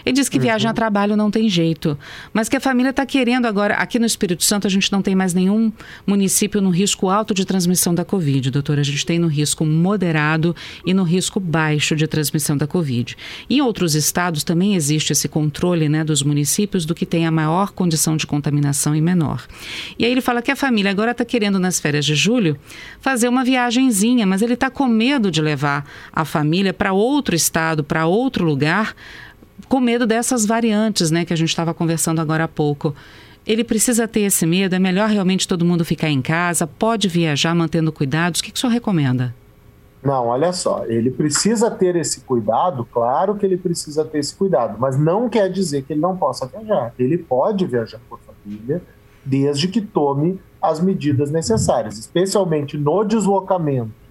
Ele 0.04 0.14
diz 0.14 0.28
que 0.28 0.36
uhum. 0.36 0.42
viagem 0.42 0.68
a 0.68 0.74
trabalho 0.74 1.16
não 1.16 1.30
tem 1.30 1.48
jeito, 1.48 1.96
mas 2.32 2.48
que 2.48 2.56
a 2.56 2.60
família 2.60 2.90
está 2.90 3.06
querendo 3.06 3.46
agora. 3.46 3.74
Aqui 3.74 3.98
no 3.98 4.06
Espírito 4.06 4.42
Santo 4.42 4.66
a 4.66 4.70
gente 4.70 4.90
não 4.90 5.00
tem 5.00 5.14
mais 5.14 5.32
nenhum 5.34 5.72
município 6.06 6.60
no 6.60 6.70
risco 6.70 7.08
alto 7.08 7.32
de 7.32 7.44
transmissão 7.44 7.94
da 7.94 8.04
Covid, 8.04 8.50
doutor. 8.50 8.78
A 8.78 8.82
gente 8.82 9.06
tem 9.06 9.18
no 9.18 9.28
risco 9.28 9.64
moderado 9.64 10.54
e 10.84 10.92
no 10.92 11.04
risco 11.04 11.38
baixo 11.38 11.94
de 11.94 12.06
transmissão 12.06 12.56
da 12.56 12.66
Covid. 12.66 13.16
Em 13.48 13.60
outros 13.60 13.94
estados 13.94 14.42
também 14.42 14.74
existe 14.74 15.12
esse 15.12 15.28
controle 15.28 15.88
né, 15.88 16.02
dos 16.02 16.22
municípios 16.22 16.84
do 16.84 16.94
que 16.94 17.06
tem 17.06 17.26
a 17.26 17.30
maior 17.30 17.70
condição 17.70 18.16
de 18.16 18.26
contaminação 18.26 18.94
e 18.96 19.00
menor. 19.00 19.46
E 19.98 20.04
aí 20.04 20.10
ele 20.10 20.20
fala 20.20 20.42
que 20.42 20.50
a 20.50 20.56
família 20.56 20.90
agora 20.90 21.12
está 21.12 21.24
querendo, 21.24 21.58
nas 21.58 21.78
férias 21.78 22.04
de 22.04 22.14
julho, 22.14 22.58
fazer 23.00 23.28
uma 23.28 23.44
viagenzinha, 23.44 24.26
mas 24.26 24.42
ele 24.42 24.54
está 24.54 24.70
com 24.70 24.86
medo 24.86 25.30
de 25.30 25.40
levar 25.40 25.86
a 26.12 26.24
família 26.24 26.63
para 26.72 26.92
outro 26.92 27.34
estado, 27.34 27.84
para 27.84 28.06
outro 28.06 28.44
lugar, 28.44 28.94
com 29.68 29.80
medo 29.80 30.06
dessas 30.06 30.46
variantes, 30.46 31.10
né, 31.10 31.24
que 31.24 31.32
a 31.32 31.36
gente 31.36 31.48
estava 31.48 31.74
conversando 31.74 32.20
agora 32.20 32.44
há 32.44 32.48
pouco. 32.48 32.94
Ele 33.46 33.62
precisa 33.62 34.08
ter 34.08 34.20
esse 34.20 34.46
medo? 34.46 34.74
É 34.74 34.78
melhor 34.78 35.08
realmente 35.08 35.46
todo 35.46 35.64
mundo 35.64 35.84
ficar 35.84 36.08
em 36.08 36.22
casa? 36.22 36.66
Pode 36.66 37.08
viajar 37.08 37.54
mantendo 37.54 37.92
cuidados? 37.92 38.40
O 38.40 38.44
que, 38.44 38.50
que 38.50 38.56
o 38.56 38.60
senhor 38.60 38.72
recomenda? 38.72 39.34
Não, 40.02 40.26
olha 40.26 40.52
só, 40.52 40.84
ele 40.86 41.10
precisa 41.10 41.70
ter 41.70 41.96
esse 41.96 42.20
cuidado, 42.20 42.86
claro 42.92 43.36
que 43.36 43.46
ele 43.46 43.56
precisa 43.56 44.04
ter 44.04 44.18
esse 44.18 44.34
cuidado, 44.34 44.76
mas 44.78 44.98
não 44.98 45.30
quer 45.30 45.50
dizer 45.50 45.82
que 45.82 45.94
ele 45.94 46.00
não 46.00 46.14
possa 46.14 46.46
viajar. 46.46 46.92
Ele 46.98 47.16
pode 47.16 47.64
viajar 47.64 47.98
por 48.06 48.20
família, 48.20 48.82
desde 49.24 49.66
que 49.66 49.80
tome 49.80 50.38
as 50.60 50.78
medidas 50.78 51.30
necessárias, 51.30 51.98
especialmente 51.98 52.76
no 52.76 53.02
deslocamento. 53.02 54.03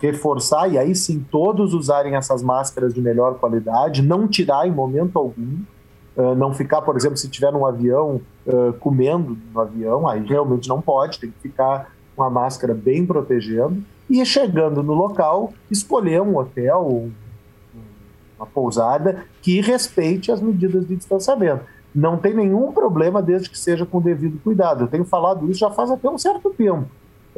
Reforçar, 0.00 0.68
e 0.68 0.78
aí 0.78 0.94
sim 0.94 1.24
todos 1.30 1.74
usarem 1.74 2.14
essas 2.14 2.42
máscaras 2.42 2.94
de 2.94 3.00
melhor 3.00 3.34
qualidade, 3.34 4.02
não 4.02 4.28
tirar 4.28 4.66
em 4.66 4.70
momento 4.70 5.18
algum, 5.18 5.58
uh, 6.16 6.34
não 6.36 6.54
ficar, 6.54 6.82
por 6.82 6.96
exemplo, 6.96 7.16
se 7.16 7.28
tiver 7.28 7.52
num 7.52 7.66
avião 7.66 8.20
uh, 8.46 8.72
comendo 8.74 9.36
no 9.52 9.60
avião, 9.60 10.06
aí 10.06 10.24
realmente 10.24 10.68
não 10.68 10.80
pode, 10.80 11.18
tem 11.18 11.30
que 11.30 11.40
ficar 11.40 11.92
com 12.14 12.22
a 12.22 12.30
máscara 12.30 12.74
bem 12.74 13.04
protegendo 13.04 13.82
e 14.08 14.24
chegando 14.24 14.82
no 14.82 14.94
local, 14.94 15.52
escolher 15.70 16.22
um 16.22 16.36
hotel, 16.36 17.10
uma 18.38 18.46
pousada 18.46 19.24
que 19.42 19.60
respeite 19.60 20.32
as 20.32 20.40
medidas 20.40 20.86
de 20.86 20.96
distanciamento. 20.96 21.64
Não 21.94 22.16
tem 22.16 22.34
nenhum 22.34 22.72
problema 22.72 23.20
desde 23.20 23.50
que 23.50 23.58
seja 23.58 23.84
com 23.84 24.00
devido 24.00 24.40
cuidado. 24.42 24.84
Eu 24.84 24.88
tenho 24.88 25.04
falado 25.04 25.50
isso 25.50 25.60
já 25.60 25.70
faz 25.70 25.90
até 25.90 26.08
um 26.08 26.18
certo 26.18 26.50
tempo. 26.50 26.86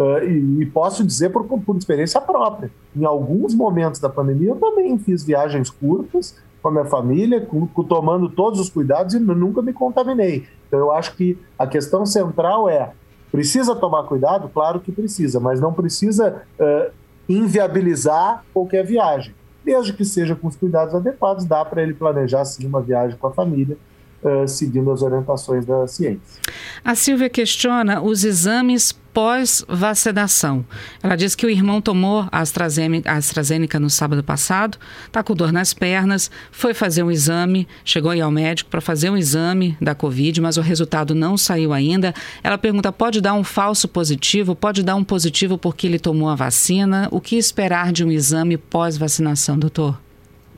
Uh, 0.01 0.25
e, 0.25 0.63
e, 0.63 0.67
posso 0.67 1.05
dizer 1.05 1.29
por, 1.29 1.45
por 1.45 1.77
experiência 1.77 2.19
própria. 2.23 2.71
Em 2.97 3.05
alguns 3.05 3.55
momentos 3.55 4.01
da 4.01 4.09
pandemia, 4.09 4.49
eu 4.49 4.57
também 4.57 4.99
fiz 4.99 5.23
viagens 5.23 5.69
curtas 5.69 6.35
com 6.63 6.69
a 6.69 6.71
minha 6.71 6.87
família, 6.87 7.43
com, 7.43 7.67
com, 7.67 7.85
tomando 7.85 8.31
todos 8.31 8.59
os 8.59 8.71
cuidados 8.71 9.15
e 9.15 9.19
nunca 9.19 9.61
me 9.61 9.75
contaminei. 9.75 10.47
Então, 10.67 10.81
eu 10.81 10.91
acho 10.91 11.15
que 11.17 11.37
a 11.59 11.67
questão 11.67 12.07
central 12.07 12.67
é 12.67 12.93
Precisa 13.31 13.77
tomar 13.77 14.05
cuidado? 14.05 14.49
Claro 14.49 14.81
que 14.81 14.91
precisa, 14.91 15.39
mas 15.39 15.61
não 15.61 15.73
precisa 15.73 16.43
uh, 16.59 16.91
inviabilizar 17.29 18.45
qualquer 18.53 18.85
viagem. 18.85 19.35
Desde 19.65 19.93
que 19.93 20.05
seja 20.05 20.35
com 20.35 20.49
os 20.49 20.57
cuidados 20.57 20.95
adequados, 20.95 21.45
dá 21.45 21.65
para 21.65 21.83
ele 21.83 21.95
planejar 21.95 22.45
sim 22.45 22.67
uma 22.67 22.81
viagem 22.81 23.17
com 23.17 23.29
a 23.29 23.33
família, 23.33 23.77
uh, 24.23 24.49
seguindo 24.49 24.91
as 24.91 25.01
orientações 25.01 25.65
da 25.65 25.87
ciência. 25.87 26.41
A 26.85 26.97
Silvia 26.97 27.31
questiona 27.31 28.03
os 28.03 28.25
exames 28.25 28.93
pós-vacinação. 29.13 30.65
Ela 31.03 31.17
diz 31.17 31.35
que 31.35 31.47
o 31.47 31.51
irmão 31.51 31.81
tomou 31.81 32.27
a 32.31 32.41
AstraZeneca, 32.41 33.13
AstraZeneca 33.13 33.79
no 33.81 33.91
sábado 33.91 34.23
passado, 34.23 34.79
está 35.07 35.23
com 35.23 35.35
dor 35.35 35.53
nas 35.53 35.75
pernas, 35.75 36.31
foi 36.51 36.75
fazer 36.75 37.03
um 37.03 37.11
exame, 37.11 37.67
chegou 37.85 38.11
aí 38.11 38.21
ao 38.21 38.31
médico 38.31 38.71
para 38.71 38.81
fazer 38.81 39.11
um 39.11 39.17
exame 39.17 39.77
da 39.81 39.95
Covid, 39.95 40.41
mas 40.41 40.57
o 40.57 40.61
resultado 40.61 41.15
não 41.15 41.37
saiu 41.37 41.73
ainda. 41.73 42.15
Ela 42.43 42.59
pergunta: 42.59 42.93
pode 42.93 43.21
dar 43.21 43.35
um 43.35 43.45
falso 43.45 43.89
positivo? 43.89 44.55
Pode 44.55 44.83
dar 44.83 44.95
um 44.95 45.05
positivo 45.05 45.59
porque 45.59 45.87
ele 45.87 45.99
tomou 45.99 46.29
a 46.29 46.35
vacina? 46.35 47.09
O 47.11 47.21
que 47.21 47.37
esperar 47.37 47.93
de 47.93 48.05
um 48.05 48.11
exame 48.11 48.57
pós-vacinação, 48.57 49.59
doutor? 49.59 49.99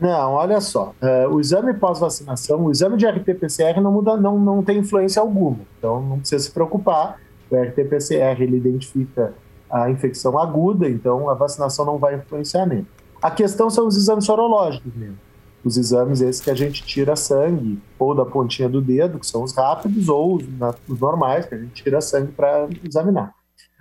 Não, 0.00 0.32
olha 0.32 0.60
só. 0.60 0.94
Uh, 1.00 1.32
o 1.32 1.40
exame 1.40 1.74
pós-vacinação, 1.74 2.64
o 2.64 2.70
exame 2.72 2.96
de 2.96 3.06
RT-PCR 3.06 3.80
não 3.80 3.92
muda, 3.92 4.16
não, 4.16 4.38
não 4.38 4.62
tem 4.62 4.78
influência 4.78 5.20
alguma. 5.20 5.58
Então 5.78 6.02
não 6.02 6.18
precisa 6.18 6.42
se 6.42 6.50
preocupar 6.50 7.20
o 7.54 7.62
RT-PCR 7.62 8.40
ele 8.40 8.56
identifica 8.56 9.34
a 9.70 9.90
infecção 9.90 10.38
aguda, 10.38 10.88
então 10.88 11.28
a 11.28 11.34
vacinação 11.34 11.84
não 11.84 11.98
vai 11.98 12.16
influenciar 12.16 12.66
nele. 12.66 12.86
A 13.22 13.30
questão 13.30 13.70
são 13.70 13.86
os 13.86 13.96
exames 13.96 14.24
sorológicos 14.24 14.94
mesmo. 14.94 15.18
Os 15.64 15.76
exames 15.76 16.20
esses 16.20 16.42
que 16.42 16.50
a 16.50 16.54
gente 16.54 16.82
tira 16.82 17.14
sangue, 17.14 17.80
ou 17.98 18.14
da 18.14 18.24
pontinha 18.24 18.68
do 18.68 18.80
dedo, 18.80 19.18
que 19.18 19.26
são 19.26 19.44
os 19.44 19.54
rápidos, 19.54 20.08
ou 20.08 20.36
os, 20.36 20.44
os 20.88 21.00
normais, 21.00 21.46
que 21.46 21.54
a 21.54 21.58
gente 21.58 21.82
tira 21.82 22.00
sangue 22.00 22.32
para 22.32 22.68
examinar. 22.84 23.32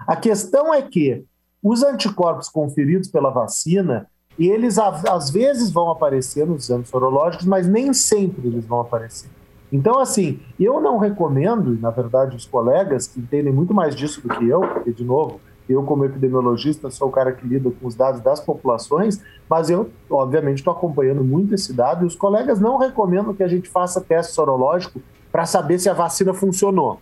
A 0.08 0.16
questão 0.16 0.74
é 0.74 0.82
que 0.82 1.26
os 1.62 1.84
anticorpos 1.84 2.50
conferidos 2.50 3.10
pela 3.10 3.32
vacina, 3.32 4.08
eles 4.38 4.78
às 4.78 5.30
vezes 5.30 5.72
vão 5.72 5.90
aparecer 5.90 6.46
nos 6.46 6.66
exames 6.66 6.88
sorológicos, 6.88 7.46
mas 7.46 7.68
nem 7.68 7.94
sempre 7.94 8.48
eles 8.48 8.66
vão 8.66 8.82
aparecer. 8.82 9.30
Então, 9.72 10.00
assim, 10.00 10.40
eu 10.60 10.82
não 10.82 10.98
recomendo, 10.98 11.80
na 11.80 11.90
verdade, 11.90 12.36
os 12.36 12.46
colegas 12.46 13.08
que 13.08 13.20
entendem 13.20 13.54
muito 13.54 13.74
mais 13.74 13.96
disso 13.96 14.22
do 14.22 14.30
que 14.30 14.48
eu, 14.48 14.60
porque, 14.62 14.92
de 14.92 15.04
novo, 15.04 15.40
eu, 15.70 15.82
como 15.84 16.04
epidemiologista, 16.04 16.90
sou 16.90 17.08
o 17.08 17.12
cara 17.12 17.32
que 17.32 17.48
lida 17.48 17.72
com 17.72 17.88
os 17.88 17.96
dados 17.96 18.20
das 18.20 18.40
populações, 18.40 19.22
mas 19.50 19.70
eu, 19.70 19.90
obviamente, 20.10 20.58
estou 20.58 20.74
acompanhando 20.74 21.24
muito 21.24 21.56
esse 21.56 21.72
dado 21.72 22.04
e 22.04 22.08
os 22.08 22.16
colegas 22.16 22.60
não 22.60 22.78
recomendam 22.78 23.34
que 23.34 23.44
a 23.44 23.48
gente 23.48 23.70
faça 23.70 24.02
teste 24.02 24.34
sorológico 24.34 25.02
para 25.32 25.46
saber 25.46 25.80
se 25.80 25.90
a 25.90 25.94
vacina 25.94 26.34
funcionou. 26.34 27.00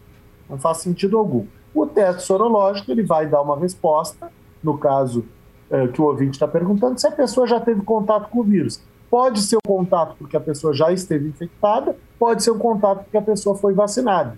Não 0.48 0.60
faz 0.60 0.78
sentido 0.78 1.18
algum. 1.18 1.46
O 1.74 1.88
teste 1.88 2.24
sorológico 2.24 2.92
ele 2.92 3.04
vai 3.04 3.26
dar 3.26 3.42
uma 3.42 3.58
resposta, 3.58 4.32
no 4.64 4.78
caso 4.78 5.26
eh, 5.70 5.88
que 5.88 6.02
o 6.02 6.06
ouvinte 6.06 6.32
está 6.32 6.48
perguntando, 6.48 7.00
se 7.00 7.08
a 7.08 7.12
pessoa 7.12 7.48
já 7.48 7.60
teve 7.60 7.82
contato 7.82 8.30
com 8.30 8.40
o 8.40 8.44
vírus. 8.44 8.82
Pode 9.10 9.42
ser 9.42 9.58
o 9.58 9.68
contato 9.68 10.16
porque 10.18 10.38
a 10.38 10.40
pessoa 10.40 10.74
já 10.74 10.92
esteve 10.92 11.28
infectada, 11.28 11.96
pode 12.18 12.44
ser 12.44 12.52
um 12.52 12.60
contato 12.60 13.04
porque 13.04 13.18
a 13.18 13.22
pessoa 13.22 13.56
foi 13.56 13.74
vacinada. 13.74 14.38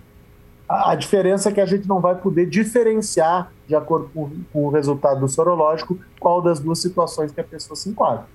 A, 0.68 0.92
a 0.92 0.94
diferença 0.94 1.50
é 1.50 1.52
que 1.52 1.60
a 1.60 1.66
gente 1.66 1.86
não 1.86 2.00
vai 2.00 2.14
poder 2.14 2.46
diferenciar, 2.46 3.52
de 3.68 3.74
acordo 3.74 4.10
com, 4.14 4.30
com 4.52 4.66
o 4.66 4.70
resultado 4.70 5.20
do 5.20 5.28
sorológico, 5.28 5.98
qual 6.18 6.40
das 6.40 6.58
duas 6.58 6.80
situações 6.80 7.30
que 7.30 7.40
a 7.40 7.44
pessoa 7.44 7.76
se 7.76 7.90
enquadra. 7.90 8.26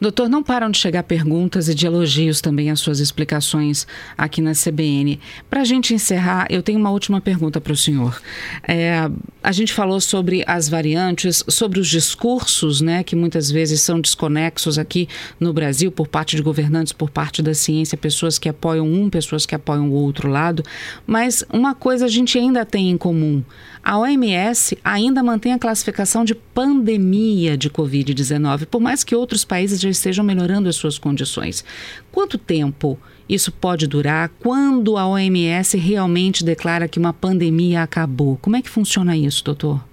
Doutor, 0.00 0.28
não 0.28 0.42
param 0.42 0.70
de 0.70 0.78
chegar 0.78 1.02
perguntas 1.02 1.68
e 1.68 1.74
de 1.74 1.86
elogios 1.86 2.40
também 2.40 2.70
às 2.70 2.80
suas 2.80 3.00
explicações 3.00 3.86
aqui 4.16 4.40
na 4.40 4.52
CBN. 4.52 5.18
Para 5.48 5.62
a 5.62 5.64
gente 5.64 5.94
encerrar, 5.94 6.46
eu 6.50 6.62
tenho 6.62 6.78
uma 6.78 6.90
última 6.90 7.20
pergunta 7.20 7.60
para 7.60 7.72
o 7.72 7.76
senhor. 7.76 8.20
É, 8.66 9.10
a 9.42 9.52
gente 9.52 9.72
falou 9.72 10.00
sobre 10.00 10.44
as 10.46 10.68
variantes, 10.68 11.44
sobre 11.48 11.80
os 11.80 11.88
discursos, 11.88 12.80
né, 12.80 13.02
que 13.02 13.16
muitas 13.16 13.50
vezes 13.50 13.80
são 13.80 14.00
desconexos 14.00 14.78
aqui 14.78 15.08
no 15.38 15.52
Brasil 15.52 15.90
por 15.90 16.06
parte 16.06 16.36
de 16.36 16.42
governantes, 16.42 16.92
por 16.92 17.10
parte 17.10 17.42
da 17.42 17.54
ciência, 17.54 17.96
pessoas 17.98 18.38
que 18.38 18.48
apoiam 18.48 18.86
um, 18.86 19.10
pessoas 19.10 19.46
que 19.46 19.54
apoiam 19.54 19.90
o 19.90 19.94
outro 19.94 20.28
lado. 20.28 20.62
Mas 21.06 21.44
uma 21.52 21.74
coisa 21.74 22.06
a 22.06 22.08
gente 22.08 22.38
ainda 22.38 22.64
tem 22.64 22.90
em 22.90 22.96
comum: 22.96 23.42
a 23.82 23.98
OMS 23.98 24.76
ainda 24.84 25.22
mantém 25.22 25.52
a 25.52 25.58
classificação 25.58 26.24
de 26.24 26.34
pandemia 26.34 27.56
de 27.56 27.70
Covid-19, 27.70 28.66
por 28.66 28.80
mais 28.80 29.02
que 29.04 29.14
outros 29.14 29.44
países 29.44 29.57
países 29.58 29.80
já 29.80 29.90
estejam 29.90 30.24
melhorando 30.24 30.68
as 30.68 30.76
suas 30.76 30.98
condições. 30.98 31.64
Quanto 32.12 32.38
tempo 32.38 32.96
isso 33.28 33.50
pode 33.50 33.88
durar? 33.88 34.30
Quando 34.38 34.96
a 34.96 35.04
OMS 35.04 35.76
realmente 35.76 36.44
declara 36.44 36.86
que 36.86 36.98
uma 36.98 37.12
pandemia 37.12 37.82
acabou? 37.82 38.38
Como 38.40 38.54
é 38.54 38.62
que 38.62 38.70
funciona 38.70 39.16
isso, 39.16 39.44
doutor? 39.44 39.84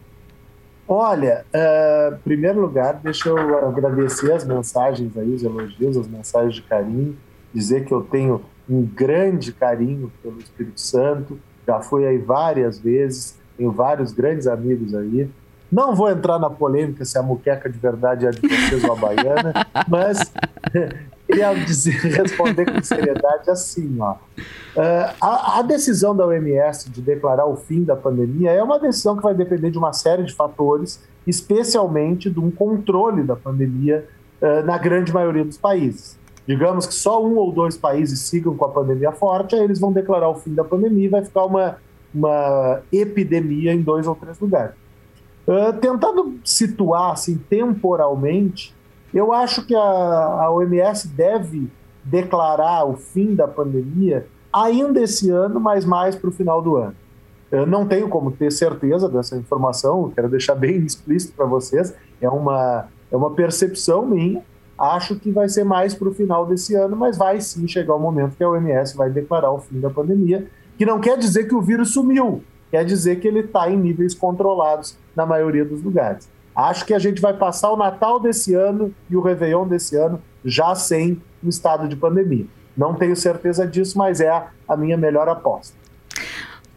Olha, 0.88 1.44
uh, 1.52 2.14
em 2.14 2.20
primeiro 2.20 2.62
lugar, 2.62 3.00
deixa 3.04 3.28
eu 3.28 3.68
agradecer 3.68 4.32
as 4.32 4.46
mensagens 4.46 5.18
aí, 5.18 5.34
os 5.34 5.44
elogios, 5.44 5.98
as 5.98 6.08
mensagens 6.08 6.54
de 6.54 6.62
carinho, 6.62 7.18
dizer 7.52 7.86
que 7.86 7.92
eu 7.92 8.04
tenho 8.04 8.42
um 8.70 8.84
grande 8.84 9.52
carinho 9.52 10.12
pelo 10.22 10.38
Espírito 10.40 10.80
Santo, 10.80 11.40
já 11.66 11.82
fui 11.82 12.06
aí 12.06 12.20
várias 12.20 12.78
vezes, 12.78 13.36
tenho 13.58 13.72
vários 13.72 14.12
grandes 14.12 14.46
amigos 14.46 14.94
aí. 14.94 15.28
Não 15.72 15.96
vou 15.96 16.10
entrar 16.10 16.40
na 16.40 16.50
polêmica 16.50 17.04
se 17.04 17.18
a 17.18 17.24
muqueca 17.24 17.70
de 17.70 17.78
verdade 17.78 18.26
é 18.26 18.30
de 18.30 18.42
vocês 18.42 18.84
ou 18.84 18.94
a 18.94 18.96
baiana, 18.96 19.54
mas 19.88 20.32
queria 21.26 21.54
dizer, 21.54 21.94
responder 21.94 22.72
com 22.72 22.82
seriedade 22.84 23.50
assim, 23.50 23.98
ó. 24.00 24.14
Uh, 24.14 25.14
a, 25.22 25.60
a, 25.60 25.62
decisão 25.62 26.16
da 26.16 26.26
OMS 26.26 26.90
de 26.90 27.02
declarar 27.02 27.46
o 27.46 27.56
fim 27.56 27.84
da 27.84 27.96
pandemia 27.96 28.52
é 28.52 28.62
uma 28.62 28.80
decisão 28.80 29.16
que 29.16 29.24
vai 29.24 29.34
depender 29.34 29.72
de 29.72 29.78
uma 29.78 29.94
série 29.94 30.24
de 30.24 30.34
fatores, 30.34 31.02
especialmente 31.26 32.30
de 32.30 32.40
um 32.40 32.52
controle 32.52 33.24
da 33.24 33.36
pandemia 33.36 34.06
uh, 34.42 34.66
na 34.66 34.78
grande 34.78 35.14
maioria 35.14 35.44
dos 35.44 35.58
países. 35.58 36.18
Digamos 36.48 36.86
que 36.86 36.94
só 36.94 37.26
um 37.26 37.36
ou 37.38 37.52
dois 37.52 37.76
países 37.76 38.20
sigam 38.20 38.56
com 38.56 38.66
a 38.66 38.70
pandemia 38.70 39.12
forte, 39.12 39.56
aí 39.56 39.62
eles 39.64 39.80
vão 39.80 39.92
declarar 39.92 40.30
o 40.30 40.36
fim 40.36 40.54
da 40.54 40.64
pandemia 40.64 41.06
e 41.06 41.10
vai 41.10 41.26
ficar 41.26 41.46
uma, 41.46 41.78
uma 42.14 42.82
epidemia 42.92 43.74
em 43.74 43.82
dois 43.82 44.06
ou 44.06 44.14
três 44.14 44.40
lugares. 44.40 44.76
Uh, 45.48 45.74
tentando 45.80 46.40
situar 46.44 47.12
assim, 47.12 47.38
temporalmente, 47.38 48.76
eu 49.14 49.32
acho 49.32 49.66
que 49.66 49.76
a, 49.76 49.80
a 49.80 50.52
OMS 50.52 51.08
deve 51.08 51.70
declarar 52.04 52.86
o 52.86 52.96
fim 52.96 53.36
da 53.36 53.48
pandemia 53.48 54.28
ainda 54.52 55.02
esse 55.02 55.30
ano, 55.30 55.60
mas 55.60 55.86
mais 55.86 56.16
para 56.16 56.30
o 56.30 56.34
final 56.34 56.62
do 56.62 56.76
ano. 56.78 56.96
Eu 57.52 57.66
não 57.66 57.86
tenho 57.86 58.10
como 58.10 58.32
ter 58.32 58.52
certeza 58.52 59.08
dessa 59.08 59.38
informação, 59.38 60.12
quero 60.14 60.30
deixar 60.30 60.56
bem 60.56 60.78
explícito 60.78 61.34
para 61.36 61.46
vocês, 61.46 61.96
é 62.20 62.30
uma, 62.30 62.88
é 63.12 63.16
uma 63.16 63.32
percepção 63.32 64.06
minha, 64.06 64.44
Acho 64.78 65.16
que 65.16 65.32
vai 65.32 65.48
ser 65.48 65.64
mais 65.64 65.94
para 65.94 66.10
o 66.10 66.14
final 66.14 66.46
desse 66.46 66.76
ano, 66.76 66.98
mas 66.98 67.18
vai 67.18 67.40
sim 67.40 67.66
chegar 67.68 67.96
o 67.96 68.00
momento 68.00 68.36
que 68.36 68.44
a 68.44 68.50
OMS 68.50 68.96
vai 68.96 69.10
declarar 69.10 69.52
o 69.52 69.60
fim 69.60 69.80
da 69.80 69.90
pandemia, 69.90 70.48
que 70.78 70.86
não 70.86 71.00
quer 71.00 71.18
dizer 71.18 71.46
que 71.48 71.56
o 71.56 71.62
vírus 71.62 71.94
sumiu, 71.94 72.44
quer 72.76 72.84
dizer 72.84 73.22
que 73.22 73.28
ele 73.30 73.40
está 73.40 73.72
em 73.72 73.78
níveis 73.78 74.14
controlados 74.14 74.98
na 75.16 75.26
maioria 75.26 75.64
dos 75.64 75.82
lugares. 75.82 76.28
Acho 76.54 76.86
que 76.86 76.94
a 76.94 77.00
gente 77.00 77.22
vai 77.22 77.34
passar 77.34 77.72
o 77.72 77.78
Natal 77.78 78.20
desse 78.20 78.54
ano 78.54 78.94
e 79.10 79.16
o 79.16 79.22
Réveillon 79.22 79.66
desse 79.66 79.96
ano 79.96 80.22
já 80.44 80.76
sem 80.76 81.22
o 81.42 81.48
estado 81.48 81.88
de 81.88 81.96
pandemia. 81.96 82.46
Não 82.76 82.94
tenho 82.94 83.16
certeza 83.16 83.66
disso, 83.66 83.98
mas 83.98 84.20
é 84.20 84.30
a 84.68 84.76
minha 84.76 84.98
melhor 84.98 85.30
aposta. 85.30 85.74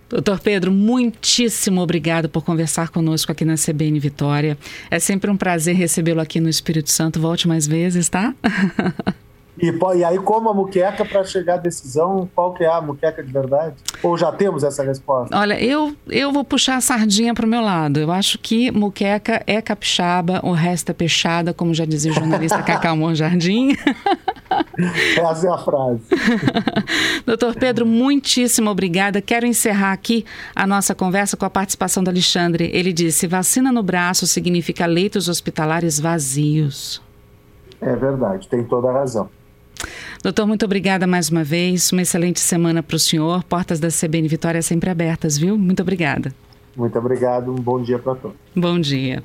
Doutor 0.09 0.39
Pedro, 0.39 0.71
muitíssimo 0.71 1.81
obrigado 1.81 2.29
por 2.29 2.45
conversar 2.45 2.91
conosco 2.91 3.33
aqui 3.33 3.45
na 3.45 3.57
CBN 3.57 3.99
Vitória. 3.99 4.57
É 4.93 5.01
sempre 5.01 5.29
um 5.29 5.37
prazer 5.37 5.75
recebê-lo 5.75 6.21
aqui 6.21 6.39
no 6.39 6.49
Espírito 6.49 6.93
Santo. 6.93 7.21
Volte 7.21 7.49
mais 7.49 7.67
vezes, 7.67 8.09
tá? 8.09 8.33
E, 9.61 9.73
e 9.97 10.05
aí, 10.05 10.19
como 10.19 10.49
a 10.49 10.55
muqueca 10.55 11.05
para 11.05 11.25
chegar 11.25 11.55
à 11.55 11.57
decisão, 11.57 12.29
qual 12.35 12.55
que 12.55 12.63
é 12.63 12.69
a 12.69 12.81
muqueca 12.81 13.23
de 13.23 13.33
verdade? 13.33 13.75
Ou 14.03 14.17
já 14.17 14.31
temos 14.31 14.63
essa 14.63 14.85
resposta? 14.85 15.37
Olha, 15.37 15.61
eu, 15.63 15.95
eu 16.09 16.33
vou 16.33 16.45
puxar 16.45 16.77
a 16.77 16.81
sardinha 16.81 17.35
para 17.35 17.45
o 17.45 17.49
meu 17.49 17.61
lado. 17.61 17.99
Eu 17.99 18.13
acho 18.13 18.39
que 18.39 18.71
muqueca 18.71 19.43
é 19.47 19.61
capixaba, 19.61 20.41
o 20.45 20.53
resto 20.53 20.91
é 20.91 20.95
peixada, 20.95 21.53
como 21.53 21.75
já 21.75 21.85
dizia 21.85 22.13
o 22.13 22.15
jornalista 22.15 22.63
Cacau 22.63 22.97
Monjardim. 22.97 23.77
Essa 25.19 25.49
é 25.49 25.51
a 25.51 25.59
frase. 25.59 26.01
Doutor 27.27 27.55
Pedro, 27.57 27.85
muitíssimo 27.85 28.71
obrigada. 28.71 29.21
Quero 29.21 29.45
encerrar 29.45 29.93
aqui 29.93 30.25
a 30.55 30.67
nossa 30.67 30.95
conversa 30.95 31.37
com 31.37 31.45
a 31.45 31.51
participação 31.51 32.03
do 32.03 32.11
Alexandre. 32.11 32.71
Ele 32.73 32.93
disse: 32.93 33.27
vacina 33.27 33.73
no 33.73 33.83
braço 33.83 34.27
significa 34.27 34.87
leitos 34.87 35.29
hospitalares 35.29 35.99
vazios. 35.99 37.03
É 37.81 37.95
verdade, 37.95 38.49
tem 38.49 38.65
toda 38.65 38.89
a 38.89 38.93
razão. 38.93 39.29
Doutor, 40.23 40.47
muito 40.47 40.65
obrigada 40.65 41.07
mais 41.07 41.29
uma 41.31 41.45
vez. 41.45 41.93
Uma 41.93 42.03
excelente 42.03 42.41
semana 42.41 42.83
para 42.83 42.97
o 42.97 42.99
senhor. 42.99 43.45
Portas 43.45 43.79
da 43.79 43.89
CBN 43.89 44.29
Vitória 44.29 44.61
sempre 44.63 44.91
abertas, 44.91 45.39
viu? 45.39 45.57
Muito 45.57 45.81
obrigada. 45.81 46.33
Muito 46.77 46.99
obrigado. 46.99 47.51
Um 47.51 47.57
bom 47.57 47.83
dia 47.83 47.99
para 47.99 48.15
todos. 48.15 48.37
Bom 48.55 48.79
dia. 48.81 49.23